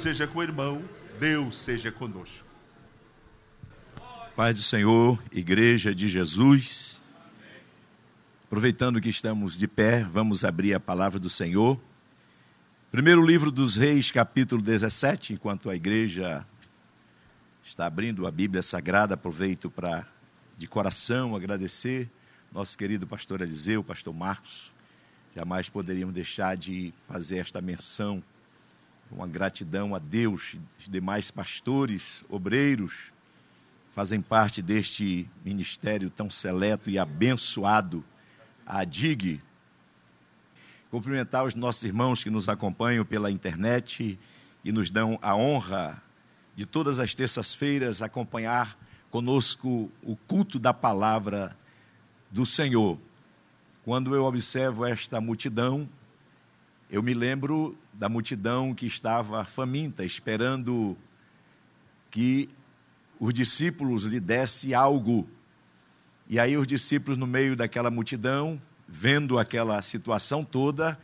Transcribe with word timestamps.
seja 0.00 0.26
com 0.26 0.38
o 0.38 0.42
irmão, 0.42 0.82
Deus 1.18 1.58
seja 1.58 1.92
conosco. 1.92 2.46
Pai 4.34 4.54
do 4.54 4.62
Senhor, 4.62 5.22
Igreja 5.30 5.94
de 5.94 6.08
Jesus, 6.08 6.98
aproveitando 8.46 8.98
que 8.98 9.10
estamos 9.10 9.58
de 9.58 9.68
pé, 9.68 10.02
vamos 10.02 10.42
abrir 10.42 10.72
a 10.72 10.80
palavra 10.80 11.20
do 11.20 11.28
Senhor. 11.28 11.78
Primeiro 12.90 13.22
livro 13.22 13.50
dos 13.50 13.76
Reis, 13.76 14.10
capítulo 14.10 14.62
17, 14.62 15.34
enquanto 15.34 15.68
a 15.68 15.76
igreja 15.76 16.46
está 17.62 17.84
abrindo 17.84 18.26
a 18.26 18.30
Bíblia 18.30 18.62
Sagrada, 18.62 19.12
aproveito 19.14 19.68
para, 19.68 20.06
de 20.56 20.66
coração, 20.66 21.36
agradecer 21.36 22.08
nosso 22.50 22.76
querido 22.78 23.06
pastor 23.06 23.42
Eliseu, 23.42 23.84
pastor 23.84 24.14
Marcos. 24.14 24.72
Jamais 25.36 25.68
poderíamos 25.68 26.14
deixar 26.14 26.56
de 26.56 26.94
fazer 27.06 27.36
esta 27.36 27.60
menção, 27.60 28.22
uma 29.10 29.26
gratidão 29.26 29.94
a 29.94 29.98
Deus, 29.98 30.56
os 30.78 30.88
demais 30.88 31.30
pastores, 31.30 32.24
obreiros, 32.28 33.12
fazem 33.92 34.20
parte 34.20 34.62
deste 34.62 35.28
ministério 35.44 36.10
tão 36.10 36.30
seleto 36.30 36.88
e 36.88 36.98
abençoado, 36.98 38.04
a 38.64 38.84
DIG. 38.84 39.40
Cumprimentar 40.90 41.44
os 41.44 41.54
nossos 41.54 41.84
irmãos 41.84 42.22
que 42.22 42.30
nos 42.30 42.48
acompanham 42.48 43.04
pela 43.04 43.30
internet 43.30 44.18
e 44.64 44.72
nos 44.72 44.90
dão 44.90 45.18
a 45.20 45.34
honra 45.34 46.00
de 46.54 46.66
todas 46.66 47.00
as 47.00 47.14
terças-feiras 47.14 48.02
acompanhar 48.02 48.78
conosco 49.10 49.90
o 50.02 50.16
culto 50.16 50.58
da 50.58 50.72
palavra 50.72 51.56
do 52.30 52.46
Senhor. 52.46 52.98
Quando 53.84 54.14
eu 54.14 54.24
observo 54.24 54.84
esta 54.84 55.20
multidão, 55.20 55.88
eu 56.90 57.04
me 57.04 57.14
lembro 57.14 57.78
da 57.92 58.08
multidão 58.08 58.74
que 58.74 58.84
estava 58.84 59.44
faminta, 59.44 60.04
esperando 60.04 60.96
que 62.10 62.48
os 63.20 63.32
discípulos 63.32 64.02
lhe 64.02 64.18
dessem 64.18 64.74
algo. 64.74 65.28
E 66.28 66.40
aí 66.40 66.56
os 66.56 66.66
discípulos 66.66 67.16
no 67.16 67.28
meio 67.28 67.54
daquela 67.54 67.92
multidão, 67.92 68.60
vendo 68.88 69.38
aquela 69.38 69.80
situação 69.82 70.44
toda, 70.44 70.98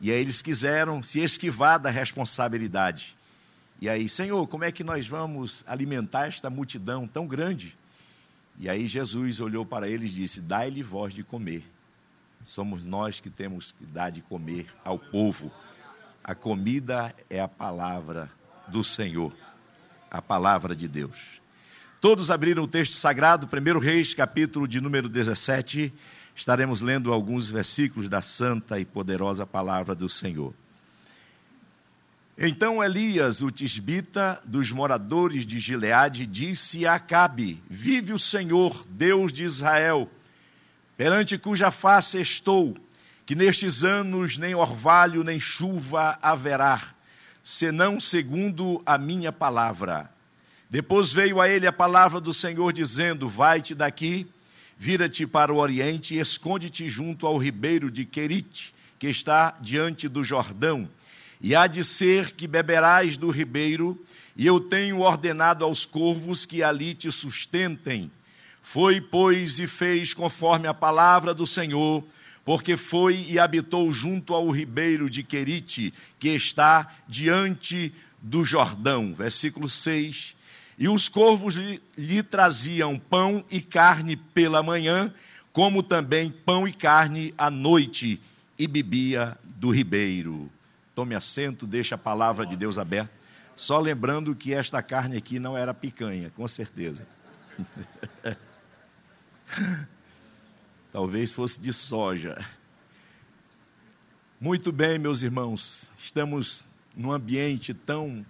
e 0.00 0.10
aí 0.10 0.18
eles 0.18 0.40
quiseram 0.40 1.02
se 1.02 1.20
esquivar 1.20 1.78
da 1.78 1.90
responsabilidade. 1.90 3.14
E 3.78 3.90
aí, 3.90 4.08
Senhor, 4.08 4.46
como 4.46 4.64
é 4.64 4.72
que 4.72 4.82
nós 4.82 5.06
vamos 5.06 5.62
alimentar 5.66 6.28
esta 6.28 6.48
multidão 6.48 7.06
tão 7.06 7.26
grande? 7.26 7.76
E 8.58 8.70
aí 8.70 8.86
Jesus 8.86 9.38
olhou 9.38 9.66
para 9.66 9.86
eles 9.86 10.12
e 10.12 10.14
disse: 10.14 10.40
Dai-lhe 10.40 10.82
voz 10.82 11.12
de 11.12 11.22
comer. 11.22 11.62
Somos 12.46 12.84
nós 12.84 13.18
que 13.18 13.28
temos 13.28 13.72
que 13.72 13.84
dar 13.84 14.10
de 14.10 14.20
comer 14.22 14.68
ao 14.84 14.98
povo. 14.98 15.52
A 16.22 16.32
comida 16.32 17.12
é 17.28 17.40
a 17.40 17.48
palavra 17.48 18.30
do 18.68 18.84
Senhor, 18.84 19.32
a 20.08 20.22
palavra 20.22 20.74
de 20.74 20.86
Deus. 20.86 21.40
Todos 22.00 22.30
abriram 22.30 22.62
o 22.62 22.68
texto 22.68 22.94
sagrado, 22.94 23.48
1 23.52 23.78
Reis, 23.80 24.14
capítulo 24.14 24.68
de 24.68 24.80
número 24.80 25.08
17. 25.08 25.92
Estaremos 26.36 26.80
lendo 26.80 27.12
alguns 27.12 27.50
versículos 27.50 28.08
da 28.08 28.22
santa 28.22 28.78
e 28.78 28.84
poderosa 28.84 29.44
palavra 29.44 29.92
do 29.92 30.08
Senhor. 30.08 30.54
Então 32.38 32.84
Elias, 32.84 33.42
o 33.42 33.50
tisbita 33.50 34.40
dos 34.44 34.70
moradores 34.70 35.44
de 35.44 35.58
Gileade, 35.58 36.26
disse 36.26 36.86
a 36.86 36.94
Acabe: 36.94 37.60
Vive 37.68 38.12
o 38.12 38.18
Senhor, 38.18 38.86
Deus 38.88 39.32
de 39.32 39.42
Israel, 39.42 40.08
perante 40.96 41.36
cuja 41.36 41.70
face 41.70 42.20
estou, 42.20 42.76
que 43.24 43.34
nestes 43.34 43.84
anos 43.84 44.36
nem 44.38 44.54
orvalho 44.54 45.24
nem 45.24 45.38
chuva 45.38 46.18
haverá, 46.22 46.94
senão 47.42 48.00
segundo 48.00 48.82
a 48.86 48.96
minha 48.96 49.32
palavra. 49.32 50.10
Depois 50.70 51.12
veio 51.12 51.40
a 51.40 51.48
ele 51.48 51.66
a 51.66 51.72
palavra 51.72 52.20
do 52.20 52.34
Senhor, 52.34 52.72
dizendo: 52.72 53.28
Vai-te 53.28 53.74
daqui, 53.74 54.26
vira-te 54.76 55.26
para 55.26 55.52
o 55.52 55.58
oriente 55.58 56.14
e 56.14 56.18
esconde-te 56.18 56.88
junto 56.88 57.26
ao 57.26 57.38
ribeiro 57.38 57.90
de 57.90 58.04
Querite, 58.04 58.74
que 58.98 59.08
está 59.08 59.56
diante 59.60 60.08
do 60.08 60.24
Jordão 60.24 60.88
e 61.40 61.54
há 61.54 61.66
de 61.66 61.84
ser 61.84 62.32
que 62.32 62.46
beberás 62.46 63.16
do 63.16 63.30
ribeiro, 63.30 63.98
e 64.36 64.46
eu 64.46 64.60
tenho 64.60 65.00
ordenado 65.00 65.64
aos 65.64 65.86
corvos 65.86 66.44
que 66.44 66.62
ali 66.62 66.94
te 66.94 67.10
sustentem. 67.10 68.10
Foi, 68.68 69.00
pois, 69.00 69.60
e 69.60 69.68
fez 69.68 70.12
conforme 70.12 70.66
a 70.66 70.74
palavra 70.74 71.32
do 71.32 71.46
Senhor, 71.46 72.02
porque 72.44 72.76
foi 72.76 73.24
e 73.28 73.38
habitou 73.38 73.92
junto 73.92 74.34
ao 74.34 74.50
ribeiro 74.50 75.08
de 75.08 75.22
Querite, 75.22 75.94
que 76.18 76.30
está 76.30 76.92
diante 77.06 77.94
do 78.20 78.44
Jordão. 78.44 79.14
Versículo 79.14 79.68
6. 79.68 80.34
E 80.76 80.88
os 80.88 81.08
corvos 81.08 81.54
lhe, 81.54 81.80
lhe 81.96 82.24
traziam 82.24 82.98
pão 82.98 83.44
e 83.52 83.60
carne 83.60 84.16
pela 84.16 84.64
manhã, 84.64 85.14
como 85.52 85.80
também 85.80 86.28
pão 86.28 86.66
e 86.66 86.72
carne 86.72 87.32
à 87.38 87.48
noite, 87.48 88.20
e 88.58 88.66
bebia 88.66 89.38
do 89.44 89.70
ribeiro. 89.70 90.50
Tome 90.92 91.14
assento, 91.14 91.68
deixe 91.68 91.94
a 91.94 91.98
palavra 91.98 92.44
de 92.44 92.56
Deus 92.56 92.78
aberta. 92.78 93.12
Só 93.54 93.78
lembrando 93.78 94.34
que 94.34 94.52
esta 94.52 94.82
carne 94.82 95.16
aqui 95.16 95.38
não 95.38 95.56
era 95.56 95.72
picanha, 95.72 96.32
com 96.34 96.48
certeza. 96.48 97.06
Talvez 100.92 101.32
fosse 101.32 101.60
de 101.60 101.72
soja. 101.72 102.44
Muito 104.40 104.70
bem, 104.72 104.98
meus 104.98 105.22
irmãos, 105.22 105.90
estamos 105.98 106.66
num 106.94 107.12
ambiente 107.12 107.72
tão 107.72 108.24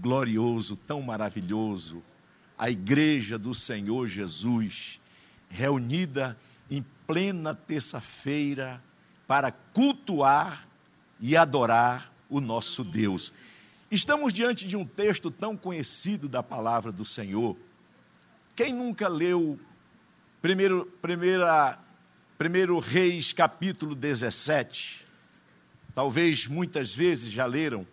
glorioso, 0.00 0.76
tão 0.76 1.02
maravilhoso. 1.02 2.02
A 2.56 2.70
igreja 2.70 3.36
do 3.38 3.54
Senhor 3.54 4.06
Jesus, 4.06 5.00
reunida 5.48 6.38
em 6.70 6.84
plena 7.06 7.54
terça-feira 7.54 8.82
para 9.26 9.50
cultuar 9.50 10.66
e 11.20 11.36
adorar 11.36 12.12
o 12.28 12.40
nosso 12.40 12.84
Deus. 12.84 13.32
Estamos 13.90 14.32
diante 14.32 14.66
de 14.66 14.76
um 14.76 14.84
texto 14.84 15.30
tão 15.30 15.56
conhecido 15.56 16.28
da 16.28 16.42
palavra 16.42 16.90
do 16.90 17.04
Senhor. 17.04 17.56
Quem 18.56 18.72
nunca 18.72 19.08
leu 19.08 19.58
primeiro, 20.44 20.84
primeira, 21.00 21.78
primeiro 22.36 22.78
Reis, 22.78 23.32
capítulo 23.32 23.94
17? 23.94 25.06
Talvez 25.94 26.46
muitas 26.46 26.94
vezes 26.94 27.32
já 27.32 27.46
leram, 27.46 27.86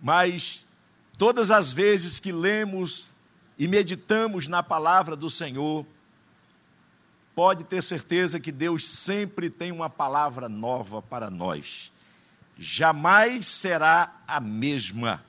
mas 0.00 0.66
todas 1.18 1.50
as 1.50 1.70
vezes 1.70 2.18
que 2.18 2.32
lemos 2.32 3.12
e 3.58 3.68
meditamos 3.68 4.48
na 4.48 4.62
palavra 4.62 5.14
do 5.14 5.28
Senhor, 5.28 5.84
pode 7.34 7.64
ter 7.64 7.82
certeza 7.82 8.40
que 8.40 8.50
Deus 8.50 8.86
sempre 8.86 9.50
tem 9.50 9.70
uma 9.70 9.90
palavra 9.90 10.48
nova 10.48 11.02
para 11.02 11.28
nós 11.28 11.92
jamais 12.58 13.46
será 13.46 14.22
a 14.26 14.40
mesma. 14.40 15.22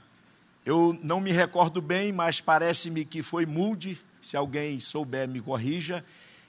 Eu 0.65 0.97
não 1.03 1.19
me 1.19 1.33
recordo 1.33 1.81
bem, 1.81 2.13
mas 2.13 2.39
parece-me 2.39 3.03
que 3.03 3.21
foi 3.21 3.45
Moody, 3.45 3.99
se 4.21 4.35
alguém 4.37 4.79
souber 4.79 5.27
me 5.27 5.41
corrija, 5.41 6.03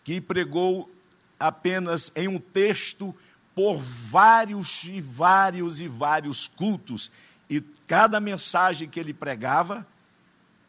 que 0.05 0.21
pregou 0.21 0.91
apenas 1.39 2.11
em 2.17 2.29
um 2.29 2.39
texto 2.39 3.15
por 3.55 3.79
vários 3.81 4.85
e 4.85 5.01
vários 5.01 5.81
e 5.81 5.89
vários 5.89 6.47
cultos, 6.47 7.11
e 7.51 7.61
cada 7.87 8.21
mensagem 8.21 8.89
que 8.89 9.01
ele 9.01 9.13
pregava 9.13 9.87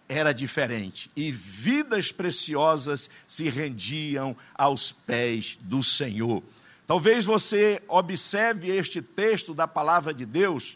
era 0.08 0.34
diferente, 0.34 1.10
e 1.16 1.32
vidas 1.32 2.12
preciosas 2.12 3.10
se 3.28 3.48
rendiam 3.48 4.36
aos 4.56 4.92
pés 4.92 5.58
do 5.62 5.84
Senhor. 5.84 6.42
Talvez 6.88 7.26
você 7.26 7.84
observe 7.88 8.70
este 8.76 9.04
texto 9.04 9.54
da 9.54 9.68
palavra 9.68 10.12
de 10.12 10.26
Deus 10.26 10.76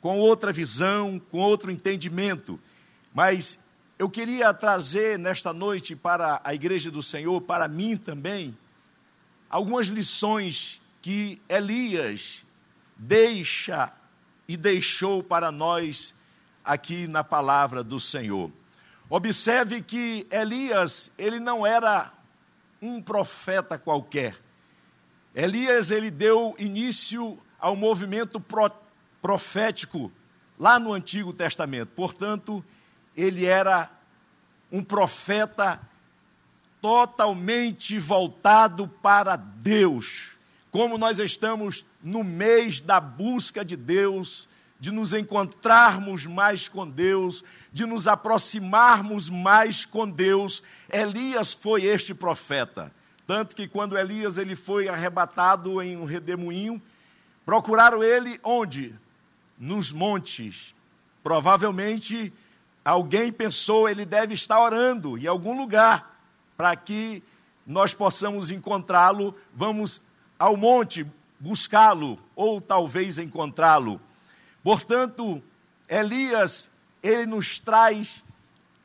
com 0.00 0.18
outra 0.18 0.50
visão, 0.50 1.20
com 1.30 1.38
outro 1.38 1.70
entendimento, 1.70 2.58
mas 3.12 3.58
eu 4.04 4.10
queria 4.10 4.52
trazer 4.52 5.18
nesta 5.18 5.50
noite 5.50 5.96
para 5.96 6.38
a 6.44 6.52
igreja 6.52 6.90
do 6.90 7.02
Senhor, 7.02 7.40
para 7.40 7.66
mim 7.66 7.96
também, 7.96 8.54
algumas 9.48 9.86
lições 9.86 10.82
que 11.00 11.40
Elias 11.48 12.44
deixa 12.98 13.90
e 14.46 14.58
deixou 14.58 15.22
para 15.22 15.50
nós 15.50 16.14
aqui 16.62 17.06
na 17.06 17.24
palavra 17.24 17.82
do 17.82 17.98
Senhor. 17.98 18.52
Observe 19.08 19.80
que 19.80 20.26
Elias, 20.30 21.10
ele 21.16 21.40
não 21.40 21.66
era 21.66 22.12
um 22.82 23.00
profeta 23.00 23.78
qualquer. 23.78 24.36
Elias 25.34 25.90
ele 25.90 26.10
deu 26.10 26.54
início 26.58 27.38
ao 27.58 27.74
movimento 27.74 28.38
pro, 28.38 28.70
profético 29.22 30.12
lá 30.58 30.78
no 30.78 30.92
Antigo 30.92 31.32
Testamento. 31.32 31.88
Portanto, 31.96 32.62
ele 33.16 33.46
era 33.46 33.90
um 34.70 34.82
profeta 34.82 35.80
totalmente 36.80 37.98
voltado 37.98 38.86
para 38.86 39.36
Deus, 39.36 40.32
como 40.70 40.98
nós 40.98 41.18
estamos 41.18 41.84
no 42.02 42.22
mês 42.22 42.80
da 42.80 43.00
busca 43.00 43.64
de 43.64 43.76
Deus, 43.76 44.48
de 44.78 44.90
nos 44.90 45.14
encontrarmos 45.14 46.26
mais 46.26 46.68
com 46.68 46.86
Deus, 46.86 47.42
de 47.72 47.86
nos 47.86 48.06
aproximarmos 48.06 49.30
mais 49.30 49.86
com 49.86 50.06
Deus. 50.06 50.62
Elias 50.92 51.54
foi 51.54 51.84
este 51.84 52.12
profeta. 52.12 52.92
Tanto 53.26 53.56
que 53.56 53.66
quando 53.66 53.96
Elias 53.96 54.36
ele 54.36 54.54
foi 54.54 54.88
arrebatado 54.88 55.80
em 55.80 55.96
um 55.96 56.04
redemoinho, 56.04 56.82
procuraram 57.46 58.04
ele 58.04 58.38
onde? 58.42 58.94
Nos 59.58 59.90
montes. 59.90 60.74
Provavelmente 61.22 62.30
alguém 62.84 63.32
pensou 63.32 63.88
ele 63.88 64.04
deve 64.04 64.34
estar 64.34 64.60
orando 64.60 65.16
em 65.16 65.26
algum 65.26 65.56
lugar 65.56 66.20
para 66.56 66.76
que 66.76 67.22
nós 67.66 67.94
possamos 67.94 68.50
encontrá-lo. 68.50 69.34
Vamos 69.54 70.02
ao 70.38 70.56
monte 70.56 71.06
buscá-lo 71.40 72.18
ou 72.36 72.60
talvez 72.60 73.18
encontrá-lo. 73.18 74.00
Portanto, 74.62 75.42
Elias, 75.88 76.70
ele 77.02 77.26
nos 77.26 77.58
traz 77.58 78.22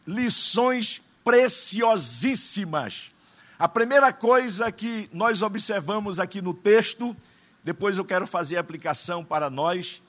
lições 0.07 1.01
preciosíssimas 1.23 3.11
a 3.59 3.67
primeira 3.67 4.13
coisa 4.13 4.71
que 4.71 5.09
nós 5.11 5.41
observamos 5.41 6.17
aqui 6.17 6.41
no 6.41 6.53
texto, 6.53 7.13
depois 7.61 7.97
eu 7.97 8.05
quero 8.05 8.25
fazer 8.25 8.55
a 8.55 8.61
aplicação 8.61 9.21
para 9.21 9.49
nós, 9.49 10.01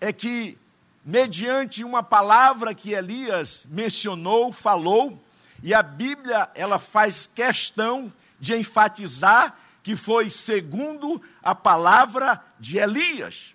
é 0.00 0.12
que, 0.12 0.58
mediante 1.06 1.84
uma 1.84 2.02
palavra 2.02 2.74
que 2.74 2.92
Elias 2.92 3.64
mencionou, 3.70 4.52
falou, 4.52 5.22
e 5.62 5.72
a 5.72 5.80
Bíblia 5.80 6.50
ela 6.52 6.80
faz 6.80 7.28
questão 7.28 8.12
de 8.40 8.56
enfatizar 8.56 9.56
que 9.84 9.94
foi 9.94 10.28
segundo 10.28 11.22
a 11.40 11.54
palavra 11.54 12.44
de 12.58 12.78
Elias. 12.78 13.54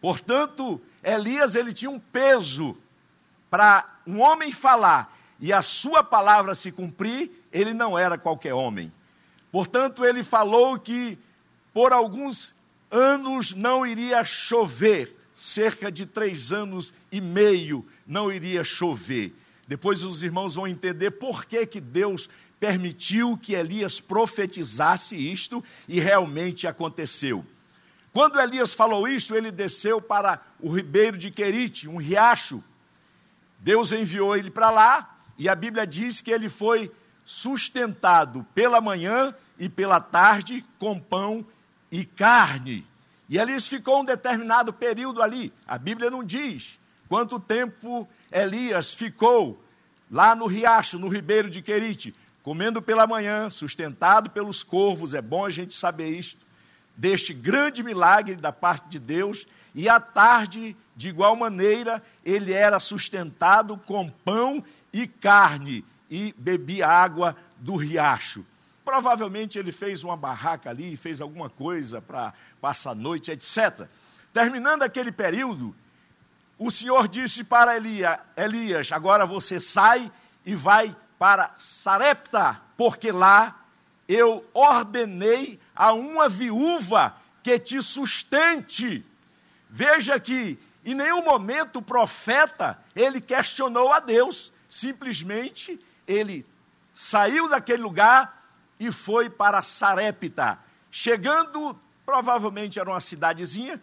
Portanto, 0.00 0.80
Elias 1.02 1.56
ele 1.56 1.72
tinha 1.72 1.90
um 1.90 1.98
peso 1.98 2.78
para 3.50 3.84
um 4.06 4.20
homem 4.20 4.52
falar 4.52 5.18
e 5.40 5.52
a 5.52 5.60
sua 5.60 6.04
palavra 6.04 6.54
se 6.54 6.70
cumprir, 6.70 7.32
ele 7.50 7.74
não 7.74 7.98
era 7.98 8.16
qualquer 8.16 8.54
homem. 8.54 8.92
Portanto, 9.50 10.04
ele 10.04 10.22
falou 10.22 10.78
que 10.78 11.18
por 11.74 11.92
alguns 11.92 12.54
anos 12.92 13.52
não 13.52 13.84
iria 13.84 14.22
chover, 14.22 15.16
cerca 15.42 15.90
de 15.90 16.06
três 16.06 16.52
anos 16.52 16.94
e 17.10 17.20
meio 17.20 17.84
não 18.06 18.30
iria 18.30 18.62
chover. 18.62 19.34
Depois 19.66 20.04
os 20.04 20.22
irmãos 20.22 20.54
vão 20.54 20.68
entender 20.68 21.10
por 21.10 21.44
que, 21.44 21.66
que 21.66 21.80
Deus 21.80 22.28
permitiu 22.60 23.36
que 23.36 23.52
Elias 23.52 24.00
profetizasse 24.00 25.16
isto 25.16 25.62
e 25.88 25.98
realmente 25.98 26.68
aconteceu. 26.68 27.44
Quando 28.12 28.38
Elias 28.38 28.72
falou 28.72 29.08
isto, 29.08 29.34
ele 29.34 29.50
desceu 29.50 30.00
para 30.00 30.40
o 30.60 30.70
ribeiro 30.70 31.18
de 31.18 31.28
Querite, 31.28 31.88
um 31.88 31.96
riacho. 31.96 32.62
Deus 33.58 33.90
enviou 33.90 34.36
ele 34.36 34.50
para 34.50 34.70
lá 34.70 35.18
e 35.36 35.48
a 35.48 35.56
Bíblia 35.56 35.84
diz 35.84 36.22
que 36.22 36.30
ele 36.30 36.48
foi 36.48 36.88
sustentado 37.24 38.46
pela 38.54 38.80
manhã 38.80 39.34
e 39.58 39.68
pela 39.68 39.98
tarde 39.98 40.64
com 40.78 41.00
pão 41.00 41.44
e 41.90 42.04
carne. 42.04 42.86
E 43.32 43.38
Elias 43.38 43.66
ficou 43.66 44.02
um 44.02 44.04
determinado 44.04 44.74
período 44.74 45.22
ali. 45.22 45.50
A 45.66 45.78
Bíblia 45.78 46.10
não 46.10 46.22
diz 46.22 46.78
quanto 47.08 47.40
tempo 47.40 48.06
Elias 48.30 48.92
ficou 48.92 49.64
lá 50.10 50.36
no 50.36 50.44
riacho, 50.44 50.98
no 50.98 51.08
ribeiro 51.08 51.48
de 51.48 51.62
Querite, 51.62 52.14
comendo 52.42 52.82
pela 52.82 53.06
manhã, 53.06 53.48
sustentado 53.48 54.28
pelos 54.28 54.62
corvos. 54.62 55.14
É 55.14 55.22
bom 55.22 55.46
a 55.46 55.48
gente 55.48 55.72
saber 55.72 56.10
isto. 56.10 56.44
Deste 56.94 57.32
grande 57.32 57.82
milagre 57.82 58.36
da 58.36 58.52
parte 58.52 58.90
de 58.90 58.98
Deus. 58.98 59.46
E 59.74 59.88
à 59.88 59.98
tarde, 59.98 60.76
de 60.94 61.08
igual 61.08 61.34
maneira, 61.34 62.02
ele 62.22 62.52
era 62.52 62.78
sustentado 62.78 63.78
com 63.78 64.10
pão 64.10 64.62
e 64.92 65.06
carne 65.06 65.82
e 66.10 66.34
bebia 66.36 66.86
água 66.86 67.34
do 67.56 67.76
riacho. 67.76 68.44
Provavelmente 68.84 69.58
ele 69.58 69.70
fez 69.70 70.02
uma 70.02 70.16
barraca 70.16 70.70
ali, 70.70 70.96
fez 70.96 71.20
alguma 71.20 71.48
coisa 71.48 72.00
para 72.00 72.34
passar 72.60 72.90
a 72.90 72.94
noite, 72.94 73.30
etc. 73.30 73.86
Terminando 74.32 74.82
aquele 74.82 75.12
período, 75.12 75.74
o 76.58 76.70
Senhor 76.70 77.06
disse 77.06 77.44
para 77.44 77.76
Elias: 77.76 78.90
Agora 78.90 79.24
você 79.24 79.60
sai 79.60 80.10
e 80.44 80.54
vai 80.54 80.96
para 81.18 81.54
Sarepta, 81.58 82.60
porque 82.76 83.12
lá 83.12 83.64
eu 84.08 84.44
ordenei 84.52 85.60
a 85.74 85.92
uma 85.92 86.28
viúva 86.28 87.16
que 87.42 87.58
te 87.58 87.80
sustente. 87.82 89.04
Veja 89.70 90.18
que 90.18 90.58
em 90.84 90.94
nenhum 90.94 91.24
momento 91.24 91.78
o 91.78 91.82
profeta 91.82 92.78
ele 92.94 93.20
questionou 93.20 93.92
a 93.92 94.00
Deus, 94.00 94.52
simplesmente 94.68 95.78
ele 96.06 96.44
saiu 96.92 97.48
daquele 97.48 97.82
lugar 97.82 98.41
e 98.86 98.90
foi 98.90 99.30
para 99.30 99.62
Sarepta. 99.62 100.58
Chegando, 100.90 101.78
provavelmente 102.04 102.80
era 102.80 102.90
uma 102.90 103.00
cidadezinha, 103.00 103.80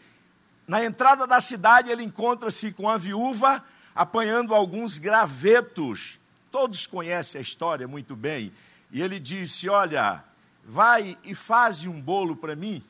na 0.67 0.83
entrada 0.83 1.25
da 1.25 1.39
cidade 1.39 1.89
ele 1.89 2.03
encontra-se 2.03 2.71
com 2.71 2.89
a 2.89 2.97
viúva 2.97 3.63
apanhando 3.95 4.53
alguns 4.53 4.99
gravetos. 4.99 6.19
Todos 6.51 6.85
conhecem 6.85 7.39
a 7.39 7.41
história 7.41 7.87
muito 7.87 8.15
bem. 8.15 8.51
E 8.91 9.01
ele 9.01 9.19
disse: 9.19 9.69
Olha, 9.69 10.23
vai 10.65 11.17
e 11.23 11.33
faz 11.33 11.85
um 11.85 11.99
bolo 11.99 12.35
para 12.35 12.55
mim. 12.55 12.83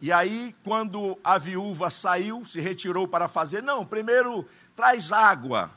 E 0.00 0.12
aí, 0.12 0.54
quando 0.62 1.18
a 1.24 1.38
viúva 1.38 1.88
saiu, 1.88 2.44
se 2.44 2.60
retirou 2.60 3.08
para 3.08 3.26
fazer, 3.26 3.62
não, 3.62 3.84
primeiro 3.84 4.46
traz 4.76 5.10
água 5.10 5.70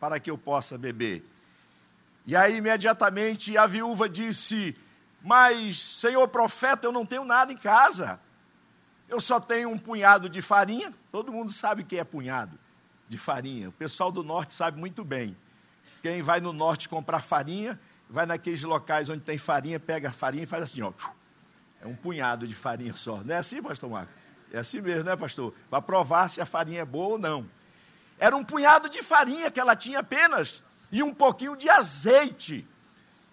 para 0.00 0.18
que 0.18 0.30
eu 0.30 0.36
possa 0.36 0.76
beber. 0.76 1.24
E 2.26 2.34
aí, 2.34 2.56
imediatamente, 2.56 3.56
a 3.56 3.66
viúva 3.66 4.08
disse: 4.08 4.76
Mas, 5.22 5.78
senhor 5.78 6.26
profeta, 6.28 6.86
eu 6.86 6.92
não 6.92 7.06
tenho 7.06 7.24
nada 7.24 7.52
em 7.52 7.56
casa. 7.56 8.18
Eu 9.08 9.20
só 9.20 9.38
tenho 9.38 9.70
um 9.70 9.78
punhado 9.78 10.28
de 10.28 10.42
farinha. 10.42 10.92
Todo 11.12 11.32
mundo 11.32 11.52
sabe 11.52 11.82
o 11.82 11.86
que 11.86 11.96
é 11.96 12.02
punhado 12.02 12.58
de 13.08 13.16
farinha. 13.16 13.68
O 13.68 13.72
pessoal 13.72 14.10
do 14.10 14.24
norte 14.24 14.52
sabe 14.52 14.80
muito 14.80 15.04
bem. 15.04 15.36
Quem 16.02 16.20
vai 16.22 16.40
no 16.40 16.52
norte 16.52 16.88
comprar 16.88 17.22
farinha, 17.22 17.78
vai 18.10 18.26
naqueles 18.26 18.62
locais 18.64 19.08
onde 19.08 19.20
tem 19.20 19.38
farinha, 19.38 19.78
pega 19.78 20.08
a 20.08 20.12
farinha 20.12 20.42
e 20.42 20.46
faz 20.46 20.64
assim, 20.64 20.82
ó. 20.82 20.92
É 21.80 21.86
um 21.86 21.94
punhado 21.94 22.46
de 22.48 22.54
farinha 22.54 22.94
só. 22.94 23.22
Não 23.22 23.34
é 23.34 23.38
assim, 23.38 23.62
pastor 23.62 23.88
Marco? 23.88 24.12
É 24.52 24.58
assim 24.58 24.80
mesmo, 24.80 25.04
né, 25.04 25.14
pastor? 25.14 25.54
Para 25.70 25.80
provar 25.80 26.28
se 26.28 26.40
a 26.40 26.46
farinha 26.46 26.80
é 26.80 26.84
boa 26.84 27.12
ou 27.12 27.18
não. 27.18 27.48
Era 28.18 28.34
um 28.34 28.42
punhado 28.42 28.88
de 28.88 29.02
farinha 29.02 29.50
que 29.50 29.60
ela 29.60 29.76
tinha 29.76 30.00
apenas 30.00 30.64
e 30.96 31.02
um 31.02 31.12
pouquinho 31.12 31.54
de 31.54 31.68
azeite. 31.68 32.66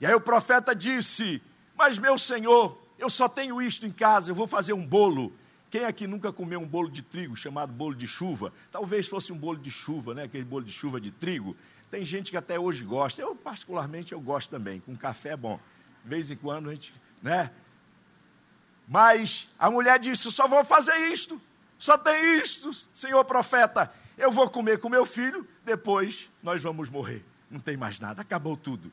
E 0.01 0.05
aí 0.05 0.13
o 0.13 0.19
profeta 0.19 0.75
disse: 0.75 1.41
Mas 1.73 1.97
meu 1.97 2.17
senhor, 2.17 2.77
eu 2.99 3.09
só 3.09 3.29
tenho 3.29 3.61
isto 3.61 3.85
em 3.85 3.91
casa, 3.91 4.31
eu 4.31 4.35
vou 4.35 4.45
fazer 4.45 4.73
um 4.73 4.85
bolo. 4.85 5.33
Quem 5.71 5.85
aqui 5.85 6.05
nunca 6.05 6.33
comeu 6.33 6.59
um 6.59 6.67
bolo 6.67 6.91
de 6.91 7.01
trigo 7.01 7.37
chamado 7.37 7.71
bolo 7.71 7.95
de 7.95 8.05
chuva? 8.05 8.51
Talvez 8.69 9.07
fosse 9.07 9.31
um 9.31 9.37
bolo 9.37 9.57
de 9.57 9.71
chuva, 9.71 10.13
né? 10.13 10.23
aquele 10.23 10.43
bolo 10.43 10.65
de 10.65 10.73
chuva 10.73 10.99
de 10.99 11.09
trigo. 11.09 11.55
Tem 11.89 12.03
gente 12.03 12.31
que 12.31 12.37
até 12.37 12.59
hoje 12.59 12.83
gosta. 12.83 13.21
Eu, 13.21 13.33
particularmente, 13.33 14.11
eu 14.11 14.19
gosto 14.19 14.49
também. 14.49 14.81
Com 14.81 14.95
café 14.97 15.29
é 15.29 15.37
bom. 15.37 15.57
De 16.03 16.09
vez 16.09 16.29
em 16.29 16.35
quando 16.35 16.69
a 16.69 16.73
gente, 16.73 16.93
né? 17.21 17.49
Mas 18.89 19.47
a 19.57 19.71
mulher 19.71 19.97
disse: 19.99 20.29
só 20.33 20.49
vou 20.49 20.65
fazer 20.65 20.97
isto. 21.13 21.41
Só 21.79 21.97
tem 21.97 22.39
isto, 22.39 22.71
senhor 22.93 23.23
profeta. 23.23 23.91
Eu 24.17 24.31
vou 24.31 24.49
comer 24.49 24.79
com 24.79 24.89
meu 24.89 25.05
filho, 25.05 25.47
depois 25.63 26.29
nós 26.43 26.61
vamos 26.61 26.89
morrer 26.89 27.23
não 27.53 27.59
tem 27.59 27.77
mais 27.77 27.99
nada, 27.99 28.21
acabou 28.21 28.57
tudo. 28.57 28.91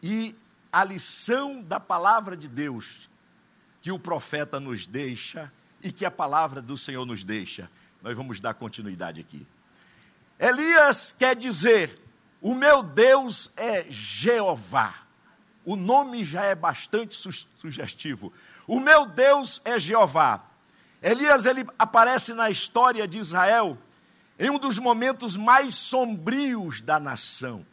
E 0.00 0.34
a 0.72 0.84
lição 0.84 1.60
da 1.60 1.80
palavra 1.80 2.36
de 2.36 2.48
Deus 2.48 3.10
que 3.82 3.90
o 3.90 3.98
profeta 3.98 4.60
nos 4.60 4.86
deixa 4.86 5.52
e 5.82 5.90
que 5.90 6.04
a 6.04 6.10
palavra 6.10 6.62
do 6.62 6.78
Senhor 6.78 7.04
nos 7.04 7.24
deixa, 7.24 7.68
nós 8.00 8.16
vamos 8.16 8.40
dar 8.40 8.54
continuidade 8.54 9.20
aqui. 9.20 9.44
Elias 10.38 11.12
quer 11.12 11.34
dizer: 11.34 12.00
o 12.40 12.54
meu 12.54 12.82
Deus 12.82 13.50
é 13.56 13.84
Jeová. 13.90 14.94
O 15.64 15.76
nome 15.76 16.24
já 16.24 16.44
é 16.44 16.54
bastante 16.54 17.14
su 17.14 17.30
sugestivo. 17.56 18.32
O 18.66 18.78
meu 18.78 19.06
Deus 19.06 19.60
é 19.64 19.78
Jeová. 19.78 20.44
Elias 21.00 21.46
ele 21.46 21.66
aparece 21.78 22.32
na 22.32 22.48
história 22.48 23.06
de 23.08 23.18
Israel 23.18 23.76
em 24.42 24.50
um 24.50 24.58
dos 24.58 24.76
momentos 24.76 25.36
mais 25.36 25.72
sombrios 25.72 26.80
da 26.80 26.98
nação, 26.98 27.64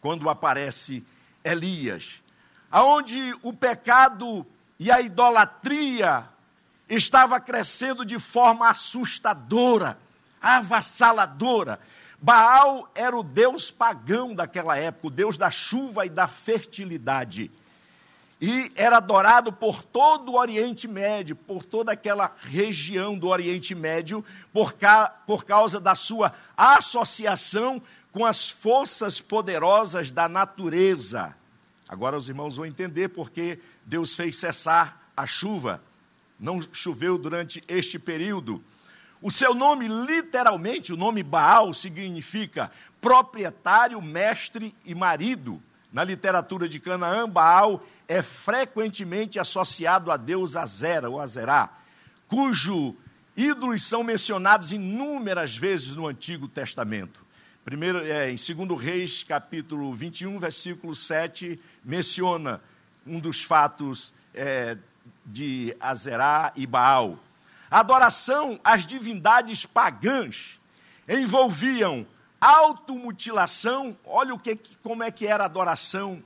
quando 0.00 0.30
aparece 0.30 1.04
Elias, 1.44 2.22
aonde 2.70 3.36
o 3.42 3.52
pecado 3.52 4.46
e 4.78 4.90
a 4.90 5.02
idolatria 5.02 6.26
estava 6.88 7.38
crescendo 7.38 8.02
de 8.02 8.18
forma 8.18 8.66
assustadora, 8.70 9.98
avassaladora. 10.40 11.78
Baal 12.18 12.90
era 12.94 13.14
o 13.14 13.22
deus 13.22 13.70
pagão 13.70 14.34
daquela 14.34 14.78
época, 14.78 15.08
o 15.08 15.10
deus 15.10 15.36
da 15.36 15.50
chuva 15.50 16.06
e 16.06 16.08
da 16.08 16.26
fertilidade. 16.26 17.50
E 18.40 18.72
era 18.74 18.96
adorado 18.96 19.52
por 19.52 19.82
todo 19.82 20.32
o 20.32 20.38
Oriente 20.38 20.88
Médio, 20.88 21.36
por 21.36 21.64
toda 21.64 21.92
aquela 21.92 22.34
região 22.40 23.18
do 23.18 23.28
Oriente 23.28 23.74
Médio, 23.74 24.24
por, 24.52 24.72
ca, 24.72 25.08
por 25.26 25.44
causa 25.44 25.78
da 25.78 25.94
sua 25.94 26.32
associação 26.56 27.82
com 28.12 28.24
as 28.24 28.48
forças 28.48 29.20
poderosas 29.20 30.10
da 30.10 30.26
natureza. 30.28 31.36
Agora 31.86 32.16
os 32.16 32.28
irmãos 32.28 32.56
vão 32.56 32.64
entender 32.64 33.08
porque 33.08 33.58
Deus 33.84 34.14
fez 34.14 34.36
cessar 34.36 35.10
a 35.14 35.26
chuva. 35.26 35.82
Não 36.38 36.60
choveu 36.72 37.18
durante 37.18 37.62
este 37.68 37.98
período. 37.98 38.64
O 39.20 39.30
seu 39.30 39.54
nome, 39.54 39.86
literalmente, 39.86 40.94
o 40.94 40.96
nome 40.96 41.22
Baal, 41.22 41.74
significa 41.74 42.72
proprietário, 43.02 44.00
mestre 44.00 44.74
e 44.82 44.94
marido. 44.94 45.62
Na 45.92 46.04
literatura 46.04 46.68
de 46.68 46.78
Canaã, 46.78 47.28
Baal 47.28 47.84
é 48.06 48.22
frequentemente 48.22 49.38
associado 49.38 50.10
a 50.10 50.16
Deus 50.16 50.56
Azera 50.56 51.10
ou 51.10 51.20
Azerá, 51.20 51.70
cujo 52.28 52.94
ídolos 53.36 53.82
são 53.82 54.04
mencionados 54.04 54.70
inúmeras 54.70 55.56
vezes 55.56 55.96
no 55.96 56.06
Antigo 56.06 56.46
Testamento. 56.46 57.24
Primeiro, 57.64 57.98
é, 58.04 58.30
em 58.30 58.36
2 58.36 58.80
Reis, 58.80 59.24
capítulo 59.24 59.92
21, 59.94 60.38
versículo 60.38 60.94
7, 60.94 61.60
menciona 61.84 62.60
um 63.06 63.18
dos 63.18 63.42
fatos 63.42 64.14
é, 64.32 64.78
de 65.26 65.76
Azerá 65.80 66.52
e 66.56 66.66
Baal. 66.66 67.18
A 67.70 67.80
adoração 67.80 68.58
às 68.64 68.86
divindades 68.86 69.66
pagãs 69.66 70.58
envolviam 71.08 72.06
automutilação, 72.40 73.96
olha 74.04 74.34
o 74.34 74.38
que, 74.38 74.56
como 74.82 75.02
é 75.02 75.10
que 75.10 75.26
era 75.26 75.44
a 75.44 75.46
adoração 75.46 76.22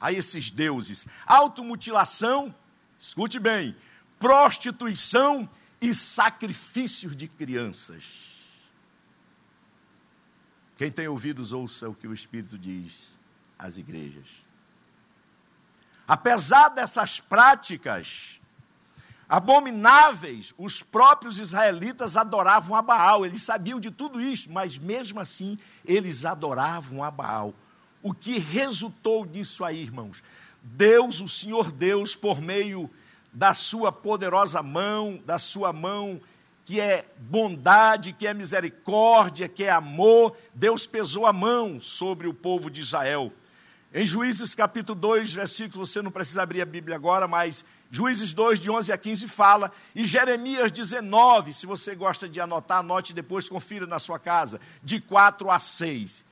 a 0.00 0.12
esses 0.12 0.50
deuses. 0.50 1.06
Automutilação, 1.26 2.54
escute 2.98 3.38
bem, 3.38 3.76
prostituição 4.18 5.48
e 5.80 5.92
sacrifícios 5.92 7.16
de 7.16 7.26
crianças. 7.26 8.04
Quem 10.76 10.90
tem 10.90 11.08
ouvidos, 11.08 11.52
ouça 11.52 11.88
o 11.88 11.94
que 11.94 12.06
o 12.06 12.14
Espírito 12.14 12.58
diz 12.58 13.18
às 13.58 13.76
igrejas. 13.76 14.26
Apesar 16.06 16.68
dessas 16.68 17.18
práticas, 17.18 18.40
abomináveis, 19.28 20.54
os 20.56 20.82
próprios 20.82 21.38
israelitas 21.38 22.16
adoravam 22.16 22.76
a 22.76 22.82
Baal, 22.82 23.26
eles 23.26 23.42
sabiam 23.42 23.80
de 23.80 23.90
tudo 23.90 24.20
isso, 24.20 24.50
mas 24.50 24.78
mesmo 24.78 25.18
assim 25.18 25.58
eles 25.84 26.24
adoravam 26.24 27.02
a 27.02 27.10
Baal. 27.10 27.54
O 28.02 28.14
que 28.14 28.38
resultou 28.38 29.26
disso 29.26 29.64
aí, 29.64 29.82
irmãos? 29.82 30.22
Deus, 30.62 31.20
o 31.20 31.28
Senhor 31.28 31.72
Deus, 31.72 32.14
por 32.14 32.40
meio 32.40 32.90
da 33.32 33.52
sua 33.52 33.90
poderosa 33.92 34.62
mão, 34.62 35.20
da 35.26 35.38
sua 35.38 35.72
mão 35.72 36.20
que 36.64 36.80
é 36.80 37.04
bondade, 37.16 38.12
que 38.12 38.26
é 38.26 38.34
misericórdia, 38.34 39.48
que 39.48 39.62
é 39.62 39.70
amor, 39.70 40.36
Deus 40.52 40.84
pesou 40.84 41.24
a 41.24 41.32
mão 41.32 41.80
sobre 41.80 42.26
o 42.26 42.34
povo 42.34 42.68
de 42.68 42.80
Israel. 42.80 43.32
Em 43.94 44.04
Juízes 44.04 44.52
capítulo 44.52 44.98
2, 44.98 45.32
versículo, 45.32 45.86
você 45.86 46.02
não 46.02 46.10
precisa 46.10 46.42
abrir 46.42 46.60
a 46.60 46.66
Bíblia 46.66 46.96
agora, 46.96 47.28
mas 47.28 47.64
Juízes 47.90 48.34
2, 48.34 48.58
de 48.58 48.70
11 48.70 48.92
a 48.92 48.98
15 48.98 49.28
fala, 49.28 49.72
e 49.94 50.04
Jeremias 50.04 50.72
19, 50.72 51.52
se 51.52 51.66
você 51.66 51.94
gosta 51.94 52.28
de 52.28 52.40
anotar, 52.40 52.78
anote 52.78 53.12
depois, 53.12 53.48
confira 53.48 53.86
na 53.86 53.98
sua 53.98 54.18
casa, 54.18 54.60
de 54.82 55.00
4 55.00 55.50
a 55.50 55.58
6. 55.58 56.24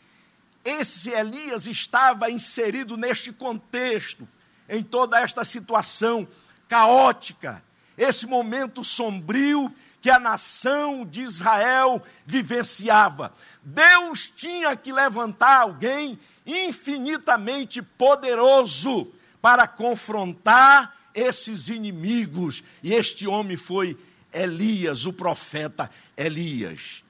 Esse 0.64 1.10
Elias 1.10 1.66
estava 1.66 2.30
inserido 2.30 2.96
neste 2.96 3.32
contexto, 3.32 4.26
em 4.68 4.82
toda 4.82 5.20
esta 5.20 5.44
situação 5.44 6.26
caótica, 6.68 7.62
esse 7.96 8.26
momento 8.26 8.82
sombrio 8.82 9.72
que 10.00 10.10
a 10.10 10.18
nação 10.18 11.06
de 11.06 11.22
Israel 11.22 12.02
vivenciava. 12.26 13.32
Deus 13.62 14.30
tinha 14.34 14.74
que 14.76 14.92
levantar 14.92 15.60
alguém 15.60 16.18
infinitamente 16.44 17.80
poderoso 17.80 19.10
para 19.40 19.66
confrontar 19.66 20.94
esses 21.14 21.68
inimigos. 21.68 22.62
E 22.82 22.92
este 22.92 23.26
homem 23.26 23.56
foi 23.56 23.96
Elias, 24.32 25.06
o 25.06 25.12
profeta 25.12 25.90
Elias. 26.16 27.04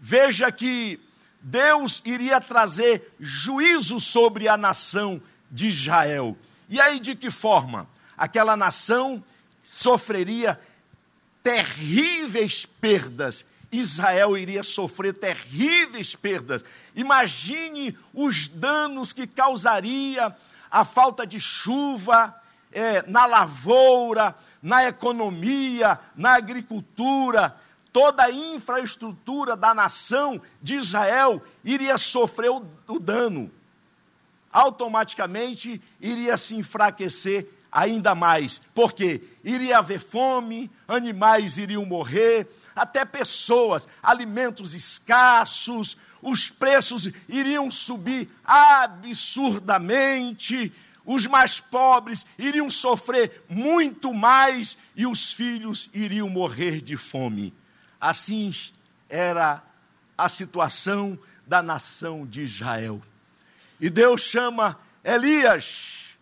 Veja 0.00 0.50
que 0.50 0.98
Deus 1.42 2.02
iria 2.04 2.40
trazer 2.40 3.14
juízo 3.20 4.00
sobre 4.00 4.48
a 4.48 4.56
nação 4.56 5.20
de 5.50 5.68
Israel. 5.68 6.36
E 6.68 6.80
aí 6.80 6.98
de 6.98 7.14
que 7.14 7.30
forma? 7.30 7.88
Aquela 8.16 8.56
nação 8.56 9.22
sofreria 9.62 10.58
terríveis 11.42 12.64
perdas. 12.66 13.44
Israel 13.72 14.36
iria 14.36 14.62
sofrer 14.62 15.14
terríveis 15.14 16.14
perdas. 16.14 16.64
Imagine 16.94 17.96
os 18.12 18.48
danos 18.48 19.12
que 19.12 19.26
causaria 19.26 20.34
a 20.70 20.84
falta 20.84 21.26
de 21.26 21.40
chuva, 21.40 22.39
é, 22.72 23.02
na 23.08 23.26
lavoura, 23.26 24.34
na 24.62 24.86
economia, 24.86 25.98
na 26.16 26.34
agricultura, 26.34 27.56
toda 27.92 28.24
a 28.24 28.30
infraestrutura 28.30 29.56
da 29.56 29.74
nação 29.74 30.40
de 30.62 30.76
Israel 30.76 31.42
iria 31.64 31.98
sofrer 31.98 32.50
o, 32.50 32.64
o 32.86 32.98
dano. 32.98 33.50
Automaticamente 34.52 35.80
iria 36.00 36.36
se 36.36 36.56
enfraquecer 36.56 37.48
ainda 37.70 38.14
mais, 38.14 38.60
porque 38.74 39.22
iria 39.44 39.78
haver 39.78 40.00
fome, 40.00 40.68
animais 40.88 41.56
iriam 41.56 41.84
morrer, 41.84 42.48
até 42.74 43.04
pessoas, 43.04 43.86
alimentos 44.02 44.74
escassos, 44.74 45.96
os 46.22 46.50
preços 46.50 47.10
iriam 47.28 47.70
subir 47.70 48.28
absurdamente, 48.44 50.72
os 51.04 51.26
mais 51.26 51.60
pobres 51.60 52.26
iriam 52.38 52.68
sofrer 52.70 53.44
muito 53.48 54.12
mais 54.12 54.76
e 54.94 55.06
os 55.06 55.32
filhos 55.32 55.90
iriam 55.92 56.28
morrer 56.28 56.80
de 56.80 56.96
fome. 56.96 57.54
Assim 58.00 58.52
era 59.08 59.62
a 60.16 60.28
situação 60.28 61.18
da 61.46 61.62
nação 61.62 62.26
de 62.26 62.42
Israel. 62.42 63.00
E 63.80 63.88
Deus 63.88 64.20
chama 64.20 64.78
Elias, 65.02 66.16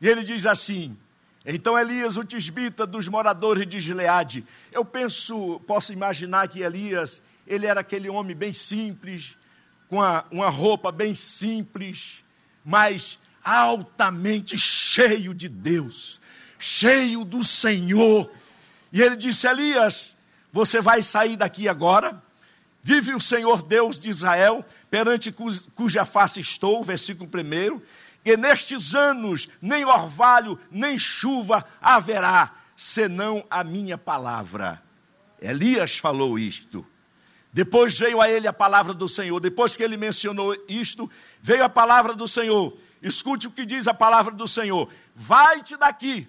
e 0.00 0.08
ele 0.08 0.24
diz 0.24 0.46
assim: 0.46 0.96
então 1.44 1.78
Elias, 1.78 2.16
o 2.16 2.24
tisbita 2.24 2.86
dos 2.86 3.08
moradores 3.08 3.66
de 3.66 3.80
Gileade, 3.80 4.44
eu 4.70 4.84
penso, 4.84 5.60
posso 5.66 5.92
imaginar 5.92 6.48
que 6.48 6.60
Elias, 6.60 7.20
ele 7.46 7.66
era 7.66 7.80
aquele 7.80 8.08
homem 8.08 8.34
bem 8.34 8.52
simples, 8.52 9.36
com 9.88 9.96
uma, 9.96 10.24
uma 10.30 10.48
roupa 10.48 10.92
bem 10.92 11.14
simples, 11.14 12.22
mas 12.64 13.18
altamente 13.44 14.58
cheio 14.58 15.34
de 15.34 15.48
Deus, 15.48 16.20
cheio 16.58 17.24
do 17.24 17.42
Senhor. 17.44 18.30
E 18.92 19.00
ele 19.00 19.16
disse: 19.16 19.46
Elias, 19.46 20.16
você 20.52 20.80
vai 20.80 21.02
sair 21.02 21.36
daqui 21.36 21.68
agora. 21.68 22.22
Vive 22.84 23.14
o 23.14 23.20
Senhor 23.20 23.62
Deus 23.62 23.98
de 23.98 24.10
Israel, 24.10 24.64
perante 24.90 25.32
cuja 25.32 26.04
face 26.04 26.40
estou, 26.40 26.82
versículo 26.82 27.30
1. 27.32 27.80
E 28.24 28.36
nestes 28.36 28.94
anos 28.94 29.48
nem 29.60 29.84
orvalho, 29.84 30.58
nem 30.70 30.98
chuva 30.98 31.64
haverá, 31.80 32.52
senão 32.76 33.44
a 33.48 33.62
minha 33.62 33.96
palavra. 33.96 34.82
Elias 35.40 35.98
falou 35.98 36.38
isto. 36.38 36.86
Depois 37.52 37.98
veio 37.98 38.20
a 38.20 38.30
ele 38.30 38.48
a 38.48 38.52
palavra 38.52 38.94
do 38.94 39.08
Senhor. 39.08 39.38
Depois 39.38 39.76
que 39.76 39.82
ele 39.82 39.96
mencionou 39.96 40.56
isto, 40.68 41.10
veio 41.40 41.64
a 41.64 41.68
palavra 41.68 42.14
do 42.14 42.26
Senhor. 42.26 42.76
Escute 43.02 43.48
o 43.48 43.50
que 43.50 43.66
diz 43.66 43.88
a 43.88 43.94
palavra 43.94 44.32
do 44.32 44.46
Senhor: 44.46 44.88
Vai-te 45.14 45.76
daqui, 45.76 46.28